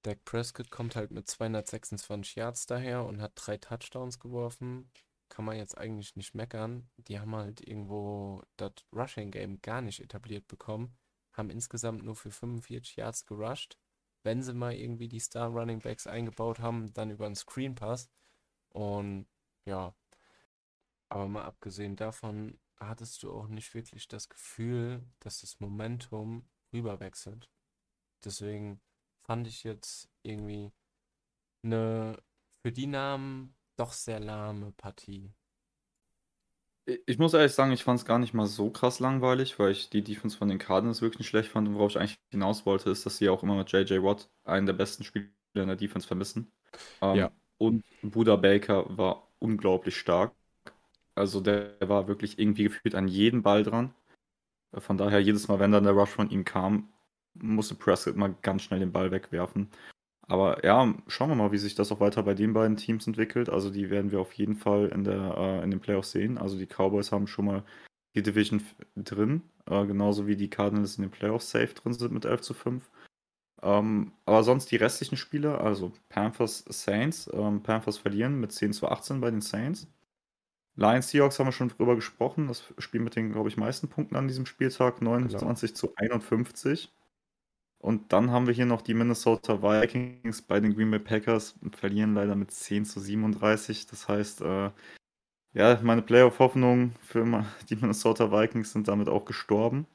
[0.00, 4.90] Dak Prescott kommt halt mit 226 Yards daher und hat drei Touchdowns geworfen.
[5.28, 6.88] Kann man jetzt eigentlich nicht meckern.
[6.96, 10.96] Die haben halt irgendwo das Rushing Game gar nicht etabliert bekommen.
[11.34, 13.76] Haben insgesamt nur für 45 Yards gerusht.
[14.22, 18.08] Wenn sie mal irgendwie die Star Running Backs eingebaut haben, dann über einen Screen Pass.
[18.70, 19.26] Und
[19.66, 19.94] ja,
[21.08, 27.50] aber mal abgesehen davon hattest du auch nicht wirklich das Gefühl, dass das Momentum rüberwechselt.
[28.24, 28.80] Deswegen
[29.24, 30.72] fand ich jetzt irgendwie
[31.64, 32.22] eine
[32.62, 35.34] für die Namen doch sehr lahme Partie.
[37.06, 39.90] Ich- muss ehrlich sagen, ich fand es gar nicht mal so krass langweilig, weil ich
[39.90, 41.66] die Defense von den Cardinals wirklich nicht schlecht fand.
[41.68, 44.66] Und worauf ich eigentlich hinaus wollte, ist, dass sie auch immer mit JJ Watt einen
[44.66, 46.52] der besten Spieler in der Defense vermissen.
[47.00, 47.32] Ähm, Ja.
[47.58, 50.34] Und Buda Baker war unglaublich stark.
[51.16, 53.94] Also der war wirklich irgendwie gefühlt an jeden Ball dran.
[54.78, 56.88] Von daher, jedes Mal, wenn dann der Rush von ihm kam,
[57.34, 59.70] musste Prescott mal ganz schnell den Ball wegwerfen.
[60.28, 63.48] Aber ja, schauen wir mal, wie sich das auch weiter bei den beiden Teams entwickelt.
[63.48, 66.36] Also die werden wir auf jeden Fall in, der, äh, in den Playoffs sehen.
[66.38, 67.64] Also die Cowboys haben schon mal
[68.16, 68.62] die Division
[68.96, 72.54] drin, äh, genauso wie die Cardinals in den Playoffs safe drin sind mit 11 zu
[72.54, 72.90] 5.
[73.62, 77.30] Ähm, aber sonst die restlichen Spiele, also Panthers, Saints.
[77.32, 79.88] Ähm, Panthers verlieren mit 10 zu 18 bei den Saints.
[80.76, 82.48] Lions, Seahawks haben wir schon drüber gesprochen.
[82.48, 85.00] Das Spiel mit den, glaube ich, meisten Punkten an diesem Spieltag.
[85.00, 86.92] 29 zu 51.
[87.78, 91.76] Und dann haben wir hier noch die Minnesota Vikings bei den Green Bay Packers und
[91.76, 93.86] verlieren leider mit 10 zu 37.
[93.86, 94.70] Das heißt, äh,
[95.54, 99.86] ja, meine Playoff-Hoffnungen für die Minnesota Vikings sind damit auch gestorben.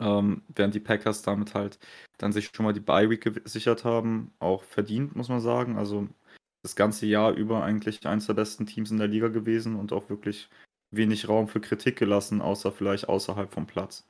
[0.00, 1.78] Ähm, während die Packers damit halt
[2.18, 4.32] dann sich schon mal die Bye-Week gesichert haben.
[4.38, 5.76] Auch verdient, muss man sagen.
[5.78, 6.08] Also
[6.66, 10.08] das ganze Jahr über eigentlich eines der besten Teams in der Liga gewesen und auch
[10.10, 10.48] wirklich
[10.90, 14.04] wenig Raum für Kritik gelassen, außer vielleicht außerhalb vom Platz.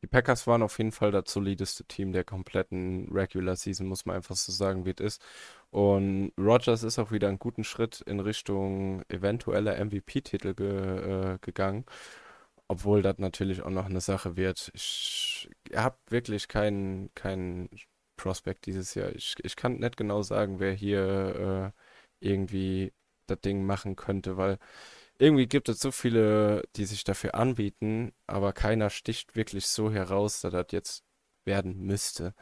[0.00, 4.14] Die Packers waren auf jeden Fall das solideste Team der kompletten Regular Season, muss man
[4.14, 5.22] einfach so sagen, wie es ist.
[5.70, 11.84] Und Rodgers ist auch wieder einen guten Schritt in Richtung eventueller MVP-Titel ge, äh, gegangen.
[12.68, 14.70] Obwohl das natürlich auch noch eine Sache wird.
[14.74, 17.68] Ich habe wirklich keinen keinen
[18.22, 19.10] Prospect dieses Jahr.
[19.16, 21.72] Ich, ich kann nicht genau sagen, wer hier
[22.20, 22.92] äh, irgendwie
[23.26, 24.58] das Ding machen könnte, weil
[25.18, 30.40] irgendwie gibt es so viele, die sich dafür anbieten, aber keiner sticht wirklich so heraus,
[30.40, 31.04] dass das jetzt
[31.44, 32.34] werden müsste.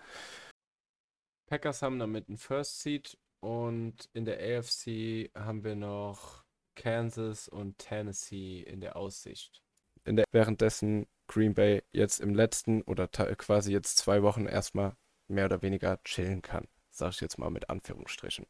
[1.47, 6.45] Packers haben damit einen First Seed und in der AFC haben wir noch
[6.77, 9.63] Kansas und Tennessee in der Aussicht.
[10.07, 14.95] Der, währenddessen Green Bay jetzt im letzten oder quasi jetzt zwei Wochen erstmal
[15.31, 16.69] mehr oder weniger chillen kann.
[16.91, 18.47] Sag ich jetzt mal mit Anführungsstrichen.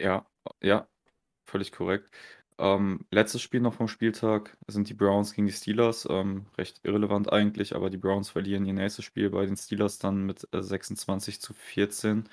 [0.00, 0.26] Ja,
[0.62, 0.88] ja,
[1.46, 2.10] völlig korrekt.
[2.58, 6.06] Ähm, letztes Spiel noch vom Spieltag sind die Browns gegen die Steelers.
[6.10, 10.24] Ähm, recht irrelevant eigentlich, aber die Browns verlieren ihr nächstes Spiel bei den Steelers dann
[10.26, 12.28] mit äh, 26 zu 14.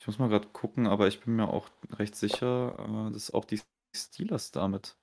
[0.00, 3.44] Ich muss mal gerade gucken, aber ich bin mir auch recht sicher, äh, dass auch
[3.44, 3.60] die
[3.96, 4.96] Steelers damit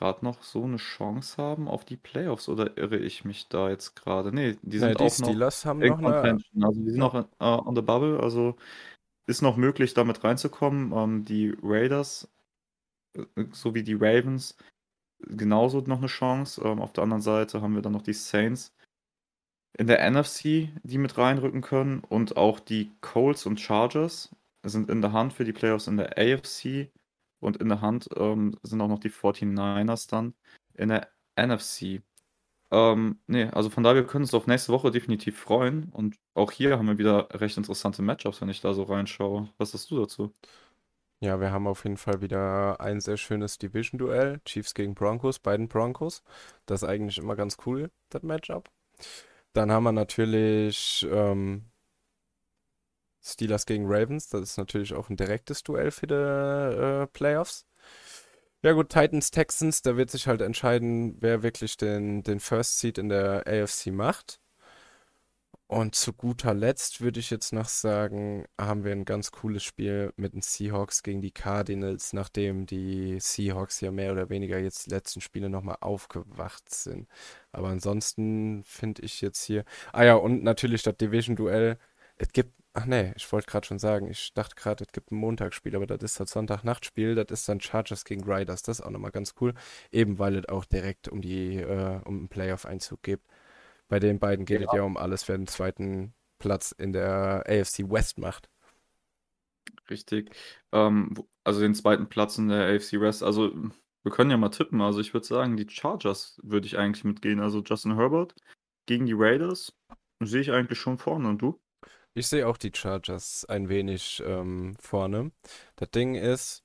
[0.00, 3.94] gerade noch so eine Chance haben auf die Playoffs oder irre ich mich da jetzt
[3.94, 4.32] gerade?
[4.32, 6.38] Nee, die sind die auch Steelers noch haben noch eine.
[6.62, 8.56] Also die sind noch äh, on the bubble, also
[9.26, 10.92] ist noch möglich, damit reinzukommen.
[10.92, 12.28] Ähm, die Raiders
[13.52, 14.56] so wie die Ravens
[15.20, 16.62] genauso noch eine Chance.
[16.64, 18.72] Ähm, auf der anderen Seite haben wir dann noch die Saints
[19.78, 22.00] in der NFC, die mit reinrücken können.
[22.00, 26.18] Und auch die Colts und Chargers sind in der Hand für die Playoffs in der
[26.18, 26.90] AFC.
[27.40, 30.34] Und in der Hand ähm, sind auch noch die 49ers dann
[30.74, 32.02] in der NFC.
[32.70, 35.88] Ähm, nee, also von daher, wir können uns auf nächste Woche definitiv freuen.
[35.90, 39.48] Und auch hier haben wir wieder recht interessante Matchups, wenn ich da so reinschaue.
[39.58, 40.32] Was hast du dazu?
[41.22, 44.40] Ja, wir haben auf jeden Fall wieder ein sehr schönes Division-Duell.
[44.44, 46.22] Chiefs gegen Broncos, beiden Broncos.
[46.66, 48.70] Das ist eigentlich immer ganz cool, das Matchup.
[49.52, 51.64] Dann haben wir natürlich ähm,
[53.22, 54.28] Steelers gegen Ravens.
[54.28, 57.66] Das ist natürlich auch ein direktes Duell für die äh, Playoffs.
[58.62, 62.98] Ja gut, Titans, Texans, da wird sich halt entscheiden, wer wirklich den, den First Seed
[62.98, 64.40] in der AFC macht.
[65.70, 70.12] Und zu guter Letzt würde ich jetzt noch sagen, haben wir ein ganz cooles Spiel
[70.16, 74.90] mit den Seahawks gegen die Cardinals, nachdem die Seahawks ja mehr oder weniger jetzt die
[74.90, 77.08] letzten Spiele nochmal aufgewacht sind.
[77.52, 79.64] Aber ansonsten finde ich jetzt hier.
[79.92, 81.78] Ah ja, und natürlich das Division-Duell.
[82.16, 82.52] Es gibt.
[82.72, 85.86] Ach nee, ich wollte gerade schon sagen, ich dachte gerade, es gibt ein Montagsspiel, aber
[85.86, 88.62] das ist das Sonntagnachtspiel, das ist dann Chargers gegen Riders.
[88.62, 89.54] Das ist auch nochmal ganz cool,
[89.90, 93.20] eben weil es auch direkt um die, äh, um einen Playoff-Einzug geht.
[93.88, 94.68] Bei den beiden geht ja.
[94.68, 98.48] es ja um alles, wer den zweiten Platz in der AFC West macht.
[99.90, 100.30] Richtig.
[100.70, 103.24] Ähm, also den zweiten Platz in der AFC West.
[103.24, 103.52] Also
[104.02, 104.80] wir können ja mal tippen.
[104.80, 107.40] Also ich würde sagen, die Chargers würde ich eigentlich mitgehen.
[107.40, 108.34] Also Justin Herbert
[108.86, 109.76] gegen die Raiders
[110.22, 111.28] sehe ich eigentlich schon vorne.
[111.28, 111.60] Und du?
[112.14, 115.30] Ich sehe auch die Chargers ein wenig ähm, vorne.
[115.76, 116.64] Das Ding ist,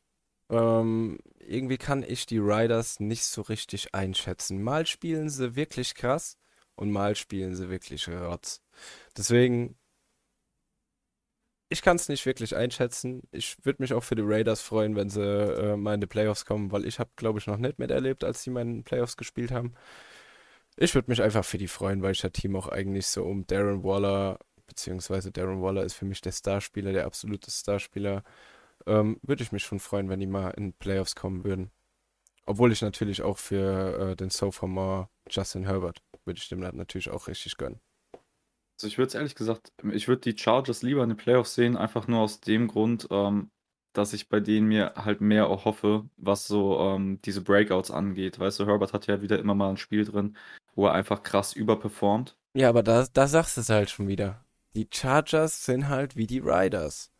[0.50, 4.62] ähm, irgendwie kann ich die Riders nicht so richtig einschätzen.
[4.64, 6.38] Mal spielen sie wirklich krass
[6.76, 8.62] und mal spielen sie wirklich Rotz.
[9.18, 9.78] Deswegen,
[11.70, 13.22] ich kann es nicht wirklich einschätzen.
[13.32, 16.46] Ich würde mich auch für die Raiders freuen, wenn sie äh, mal in die Playoffs
[16.46, 19.74] kommen, weil ich habe, glaube ich, noch nicht miterlebt, als sie mal Playoffs gespielt haben.
[20.78, 23.48] Ich würde mich einfach für die freuen, weil ich das Team auch eigentlich so um
[23.48, 28.24] Darren Waller, beziehungsweise Darren Waller ist für mich der Starspieler, der absolute Starspieler.
[28.86, 31.72] Ähm, würde ich mich schon freuen, wenn die mal in Playoffs kommen würden.
[32.46, 37.28] Obwohl ich natürlich auch für äh, den Sophomore Justin Herbert würde ich dem natürlich auch
[37.28, 37.80] richtig gönnen.
[38.78, 41.78] Also ich würde es ehrlich gesagt, ich würde die Chargers lieber in den Playoffs sehen,
[41.78, 43.50] einfach nur aus dem Grund, ähm,
[43.94, 48.38] dass ich bei denen mir halt mehr auch hoffe, was so ähm, diese Breakouts angeht.
[48.38, 50.36] Weißt du, Herbert hat ja wieder immer mal ein Spiel drin,
[50.76, 52.36] wo er einfach krass überperformt.
[52.54, 54.45] Ja, aber da, da sagst du es halt schon wieder.
[54.76, 57.12] Die Chargers sind halt wie die Riders.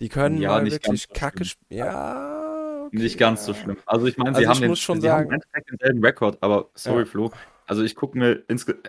[0.00, 1.78] Die können ja, mal wirklich kacke spielen.
[1.78, 2.86] Ja.
[2.86, 3.46] Okay, nicht ganz ja.
[3.46, 3.78] so schlimm.
[3.86, 7.04] Also ich meine, sie also haben, den, schon sie sagen, denselben Rekord, aber sorry, ja.
[7.06, 7.30] Flo,
[7.66, 8.42] also ich gucke mir,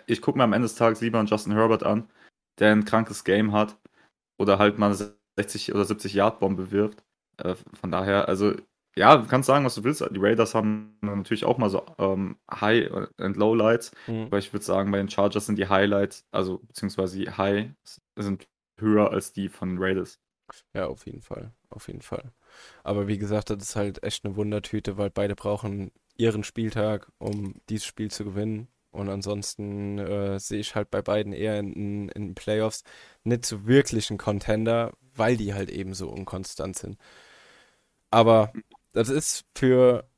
[0.06, 2.10] ich guck mir am Ende des Tages lieber einen Justin Herbert an,
[2.58, 3.78] der ein krankes Game hat
[4.38, 7.04] oder halt mal eine 60 oder 70 Yard Bombe wirft.
[7.38, 8.54] Äh, von daher, also
[8.96, 10.00] ja, du kannst sagen, was du willst.
[10.10, 14.26] Die Raiders haben natürlich auch mal so ähm, High und Low Lights, mhm.
[14.26, 17.70] aber ich würde sagen, bei den Chargers sind die Highlights, also beziehungsweise die High
[18.16, 20.18] sind höher als die von den Raiders.
[20.74, 22.32] Ja, auf jeden Fall, auf jeden Fall.
[22.84, 27.54] Aber wie gesagt, das ist halt echt eine Wundertüte, weil beide brauchen ihren Spieltag, um
[27.68, 28.68] dieses Spiel zu gewinnen.
[28.90, 32.84] Und ansonsten äh, sehe ich halt bei beiden eher in, in Playoffs
[33.24, 36.98] nicht so wirklich einen Contender, weil die halt eben so unkonstant sind.
[38.10, 38.52] Aber
[38.92, 40.08] das ist für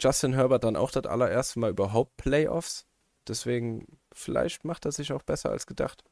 [0.00, 2.86] Justin Herbert dann auch das allererste Mal überhaupt Playoffs.
[3.26, 6.04] Deswegen, vielleicht macht er sich auch besser als gedacht.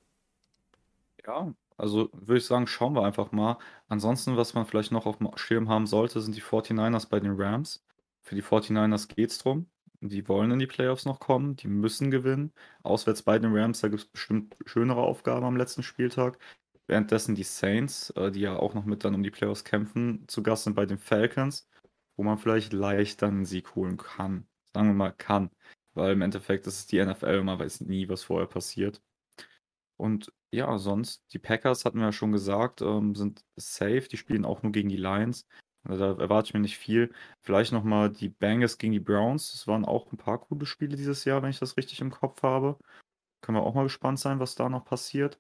[1.27, 3.59] Ja, also würde ich sagen, schauen wir einfach mal.
[3.88, 7.35] Ansonsten, was man vielleicht noch auf dem Schirm haben sollte, sind die 49ers bei den
[7.40, 7.85] Rams.
[8.23, 9.66] Für die 49ers geht es drum.
[10.01, 12.53] Die wollen in die Playoffs noch kommen, die müssen gewinnen.
[12.83, 16.39] Auswärts bei den Rams, da gibt es bestimmt schönere Aufgaben am letzten Spieltag.
[16.87, 20.43] Währenddessen die Saints, äh, die ja auch noch mit dann um die Playoffs kämpfen, zu
[20.43, 21.68] Gast sind bei den Falcons,
[22.17, 24.47] wo man vielleicht leichter einen Sieg holen kann.
[24.73, 25.51] Sagen wir mal kann,
[25.95, 29.03] weil im Endeffekt ist es die NFL, man weiß nie, was vorher passiert.
[29.97, 34.45] Und ja, sonst, die Packers hatten wir ja schon gesagt, ähm, sind safe, die spielen
[34.45, 35.47] auch nur gegen die Lions.
[35.85, 37.12] Also da erwarte ich mir nicht viel.
[37.41, 39.53] Vielleicht nochmal die Bengals gegen die Browns.
[39.53, 42.43] Das waren auch ein paar coole Spiele dieses Jahr, wenn ich das richtig im Kopf
[42.43, 42.79] habe.
[43.41, 45.39] Können wir auch mal gespannt sein, was da noch passiert.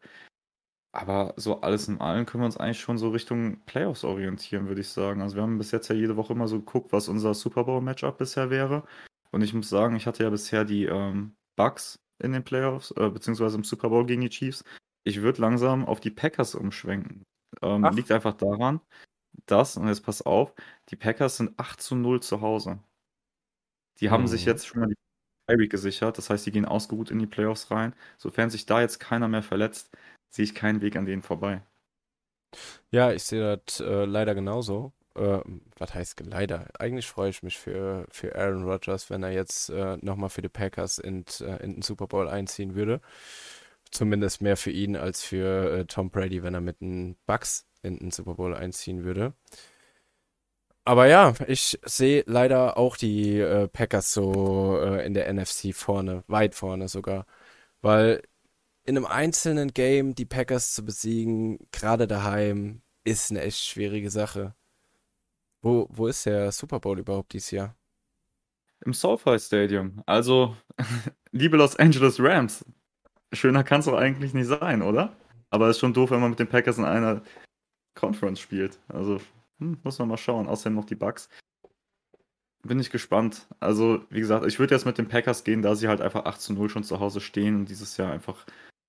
[0.98, 4.80] Aber so alles in allem können wir uns eigentlich schon so Richtung Playoffs orientieren, würde
[4.80, 5.20] ich sagen.
[5.20, 8.16] Also wir haben bis jetzt ja jede Woche immer so geguckt, was unser Super Bowl-Matchup
[8.18, 8.84] bisher wäre.
[9.30, 13.10] Und ich muss sagen, ich hatte ja bisher die ähm, Bucks in den Playoffs, äh,
[13.10, 14.62] beziehungsweise im Super Bowl gegen die Chiefs.
[15.04, 17.22] Ich würde langsam auf die Packers umschwenken.
[17.62, 18.80] Ähm, liegt einfach daran,
[19.46, 20.54] dass, und jetzt pass auf,
[20.90, 22.80] die Packers sind 8 zu 0 zu Hause.
[24.00, 24.50] Die haben sich Mhm.
[24.50, 24.96] jetzt schon mal die
[25.48, 27.94] Bye gesichert, das heißt, die gehen ausgeruht in die Playoffs rein.
[28.18, 29.96] Sofern sich da jetzt keiner mehr verletzt,
[30.28, 31.62] sehe ich keinen Weg an denen vorbei.
[32.90, 34.92] Ja, ich sehe das äh, leider genauso.
[35.16, 35.40] Äh,
[35.78, 36.68] was heißt leider?
[36.78, 40.48] Eigentlich freue ich mich für, für Aaron Rodgers, wenn er jetzt äh, nochmal für die
[40.48, 43.00] Packers in, äh, in den Super Bowl einziehen würde.
[43.90, 47.98] Zumindest mehr für ihn als für äh, Tom Brady, wenn er mit den Bucks in
[47.98, 49.32] den Super Bowl einziehen würde.
[50.84, 56.54] Aber ja, ich sehe leider auch die äh, Packers so in der NFC vorne, weit
[56.54, 57.26] vorne sogar.
[57.82, 58.22] Weil
[58.86, 64.54] in einem einzelnen Game die Packers zu besiegen, gerade daheim, ist eine echt schwierige Sache.
[65.60, 67.76] Wo, wo ist der Super Bowl überhaupt dieses Jahr?
[68.84, 70.02] Im SoFi Stadium.
[70.06, 70.56] Also,
[71.32, 72.64] liebe Los Angeles Rams,
[73.32, 75.16] schöner kann es doch eigentlich nicht sein, oder?
[75.50, 77.22] Aber es ist schon doof, wenn man mit den Packers in einer
[77.94, 78.78] Conference spielt.
[78.88, 79.20] Also,
[79.58, 80.46] hm, muss man mal schauen.
[80.46, 81.28] Außerdem noch die Bucks.
[82.62, 83.48] Bin ich gespannt.
[83.58, 86.40] Also, wie gesagt, ich würde jetzt mit den Packers gehen, da sie halt einfach 8
[86.40, 88.46] zu 0 schon zu Hause stehen und dieses Jahr einfach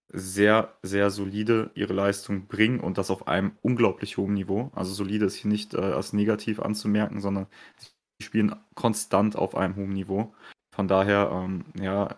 [0.10, 4.72] sehr, sehr solide ihre Leistung bringen und das auf einem unglaublich hohen Niveau.
[4.74, 7.48] Also solide ist hier nicht äh, als negativ anzumerken, sondern
[7.78, 10.34] sie spielen konstant auf einem hohen Niveau.
[10.74, 12.16] Von daher, ähm, ja,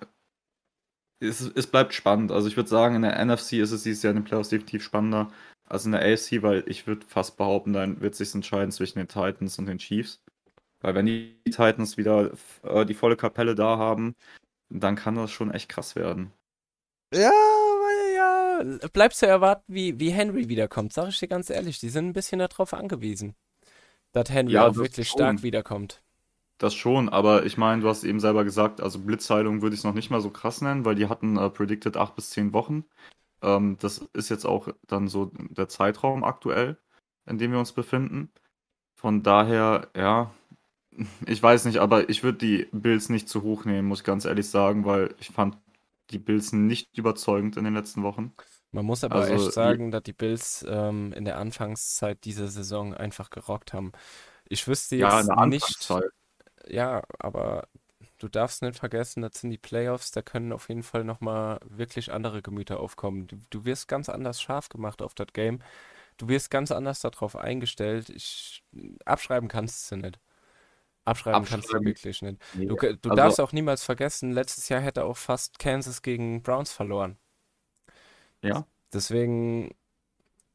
[1.19, 2.31] es, es bleibt spannend.
[2.31, 4.83] Also ich würde sagen, in der NFC ist es dieses Jahr in den Playoffs definitiv
[4.83, 5.31] spannender
[5.65, 8.99] als in der AFC, weil ich würde fast behaupten, dann wird es sich entscheiden zwischen
[8.99, 10.21] den Titans und den Chiefs.
[10.81, 12.31] Weil wenn die Titans wieder
[12.63, 14.15] äh, die volle Kapelle da haben,
[14.69, 16.31] dann kann das schon echt krass werden.
[17.13, 17.31] Ja,
[18.59, 21.79] ja, bleibt zu erwarten, wie, wie Henry wiederkommt, sag ich dir ganz ehrlich.
[21.79, 23.35] Die sind ein bisschen darauf angewiesen,
[24.13, 25.11] dass Henry Ja, auch wirklich schon.
[25.11, 26.01] stark wiederkommt.
[26.57, 29.83] Das schon, aber ich meine, du hast eben selber gesagt, also Blitzheilung würde ich es
[29.85, 32.83] noch nicht mal so krass nennen, weil die hatten äh, predicted acht bis zehn Wochen.
[33.43, 36.77] Ähm, das ist jetzt auch dann so der Zeitraum aktuell,
[37.27, 38.31] in dem wir uns befinden.
[38.95, 40.31] Von daher, ja,
[41.27, 44.25] ich weiß nicht, aber ich würde die Bills nicht zu hoch nehmen, muss ich ganz
[44.25, 45.57] ehrlich sagen, weil ich fand
[46.11, 48.33] die Bills nicht überzeugend in den letzten Wochen.
[48.71, 52.93] Man muss aber Also, echt sagen, dass die Bills ähm, in der Anfangszeit dieser Saison
[52.93, 53.91] einfach gerockt haben.
[54.49, 56.03] Ich wüsste Ja, jetzt der nicht,
[56.67, 57.67] ja, aber
[58.19, 62.11] du darfst nicht vergessen, das sind die Playoffs, da können auf jeden Fall nochmal wirklich
[62.13, 63.27] andere Gemüter aufkommen.
[63.27, 65.61] Du, du wirst ganz anders scharf gemacht auf das Game.
[66.17, 68.09] Du wirst ganz anders darauf eingestellt.
[68.09, 68.63] Ich,
[69.05, 70.19] abschreiben kannst du nicht.
[71.09, 72.39] Abschreiben kannst du Abschreiben, wirklich nicht.
[72.53, 72.65] nee.
[72.65, 76.71] Du, du Also- darfst auch niemals vergessen, letztes Jahr hätte auch fast Kansas gegen Browns
[76.71, 77.17] verloren.
[78.41, 79.75] Ja, Deswegen,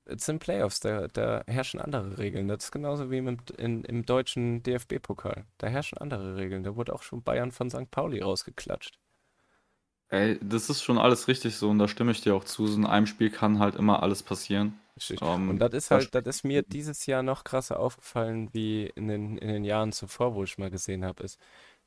[0.07, 2.49] es sind Playoffs, da, da herrschen andere Regeln.
[2.49, 5.45] Das ist genauso wie im, in, im deutschen DFB-Pokal.
[5.59, 6.65] Da herrschen andere Regeln.
[6.65, 7.91] Da wurde auch schon Bayern von St.
[7.93, 8.99] Pauli rausgeklatscht.
[10.09, 12.67] ey, das ist schon alles richtig so und da stimme ich dir auch zu.
[12.67, 14.79] So in einem Spiel kann halt immer alles passieren.
[14.97, 15.21] Richtig.
[15.23, 18.87] Ähm, Und das ist da halt, das ist mir dieses Jahr noch krasser aufgefallen wie
[18.87, 21.39] in den, in den Jahren zuvor, wo ich mal gesehen habe, ist,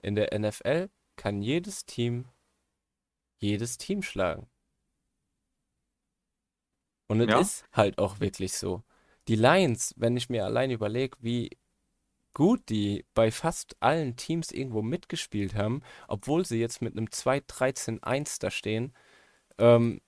[0.01, 2.26] in der NFL kann jedes Team
[3.39, 4.47] jedes Team schlagen.
[7.08, 7.39] Und es Ja.
[7.39, 8.84] ist halt auch wirklich so.
[9.28, 11.49] Die Lions, wenn ich mir allein überlege, wie
[12.34, 18.39] gut die bei fast allen Teams irgendwo mitgespielt haben, obwohl sie jetzt mit einem 2-13-1
[18.39, 18.93] da stehen,
[19.60, 20.01] ähm,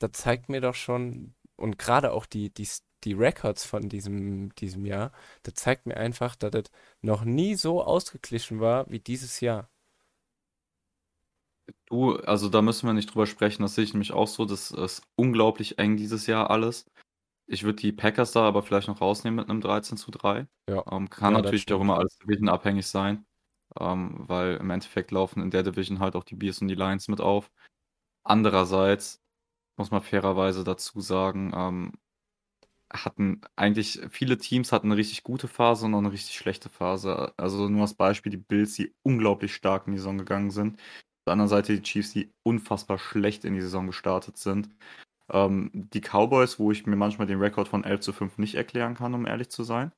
[0.00, 2.68] das zeigt mir doch schon, und gerade auch die, die,
[3.04, 6.64] die Records von diesem, diesem Jahr, das zeigt mir einfach, dass das
[7.02, 9.70] noch nie so ausgeglichen war wie dieses Jahr.
[11.88, 14.70] Du, also da müssen wir nicht drüber sprechen, das sehe ich nämlich auch so, das
[14.70, 16.86] ist unglaublich eng dieses Jahr alles.
[17.46, 20.48] Ich würde die Packers da aber vielleicht noch rausnehmen mit einem 13 zu 3.
[20.68, 23.26] Ja, Ähm, kann Ja, natürlich auch immer alles Division-abhängig sein,
[23.80, 27.08] ähm, weil im Endeffekt laufen in der Division halt auch die Bears und die Lions
[27.08, 27.50] mit auf.
[28.24, 29.22] Andererseits
[29.80, 31.92] muss man fairerweise dazu sagen, ähm,
[32.92, 37.32] hatten eigentlich viele Teams hatten eine richtig gute Phase und auch eine richtig schlechte Phase.
[37.38, 40.74] Also nur als Beispiel die Bills, die unglaublich stark in die Saison gegangen sind.
[40.76, 44.68] Auf der anderen Seite die Chiefs, die unfassbar schlecht in die Saison gestartet sind.
[45.30, 48.94] Ähm, die Cowboys, wo ich mir manchmal den Rekord von 11 zu 5 nicht erklären
[48.96, 49.92] kann, um ehrlich zu sein.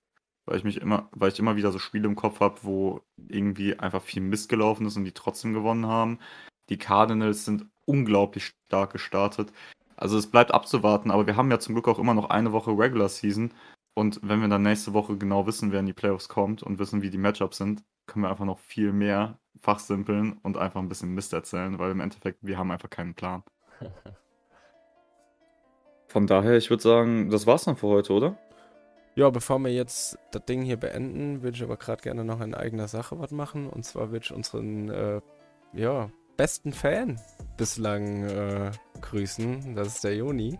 [0.46, 3.78] Weil ich mich immer, weil ich immer wieder so Spiele im Kopf habe, wo irgendwie
[3.78, 6.20] einfach viel Mist gelaufen ist und die trotzdem gewonnen haben.
[6.68, 9.52] Die Cardinals sind unglaublich stark gestartet.
[9.96, 12.70] Also es bleibt abzuwarten, aber wir haben ja zum Glück auch immer noch eine Woche
[12.70, 13.52] Regular Season.
[13.94, 17.02] Und wenn wir dann nächste Woche genau wissen, wer in die Playoffs kommt und wissen,
[17.02, 21.14] wie die Matchups sind, können wir einfach noch viel mehr fachsimpeln und einfach ein bisschen
[21.14, 23.42] Mist erzählen, weil im Endeffekt, wir haben einfach keinen Plan.
[26.08, 28.36] Von daher, ich würde sagen, das war's dann für heute, oder?
[29.14, 32.54] Ja, bevor wir jetzt das Ding hier beenden, würde ich aber gerade gerne noch in
[32.54, 33.68] eigener Sache was machen.
[33.68, 35.20] Und zwar würde ich unseren äh,
[35.74, 36.10] ja,
[36.42, 37.20] besten Fan
[37.56, 39.76] bislang äh, grüßen.
[39.76, 40.58] Das ist der Joni.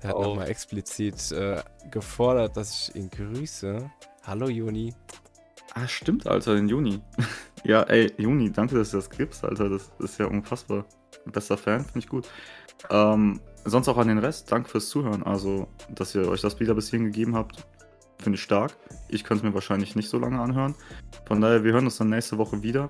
[0.00, 0.22] Er hat oh.
[0.22, 3.90] nochmal explizit äh, gefordert, dass ich ihn grüße.
[4.22, 4.94] Hallo Juni.
[5.74, 7.02] Ah, stimmt, Alter, den Juni.
[7.64, 9.68] ja, ey, Juni, danke, dass du das gibst, Alter.
[9.68, 10.86] Das ist ja unfassbar.
[11.26, 12.26] Bester Fan, finde ich gut.
[12.88, 15.22] Ähm, sonst auch an den Rest, danke fürs Zuhören.
[15.22, 17.66] Also, dass ihr euch das wieder bis hierhin gegeben habt,
[18.24, 18.76] finde ich stark.
[19.08, 20.74] Ich könnte es mir wahrscheinlich nicht so lange anhören.
[21.26, 22.88] Von daher, wir hören uns dann nächste Woche wieder.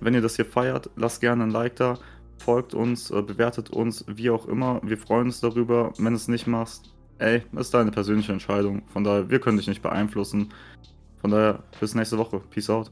[0.00, 1.98] Wenn ihr das hier feiert, lasst gerne ein Like da,
[2.38, 4.80] folgt uns, äh, bewertet uns, wie auch immer.
[4.82, 5.92] Wir freuen uns darüber.
[5.98, 8.82] Wenn du es nicht machst, ey, ist deine persönliche Entscheidung.
[8.88, 10.52] Von daher, wir können dich nicht beeinflussen.
[11.20, 12.40] Von daher, bis nächste Woche.
[12.50, 12.90] Peace out.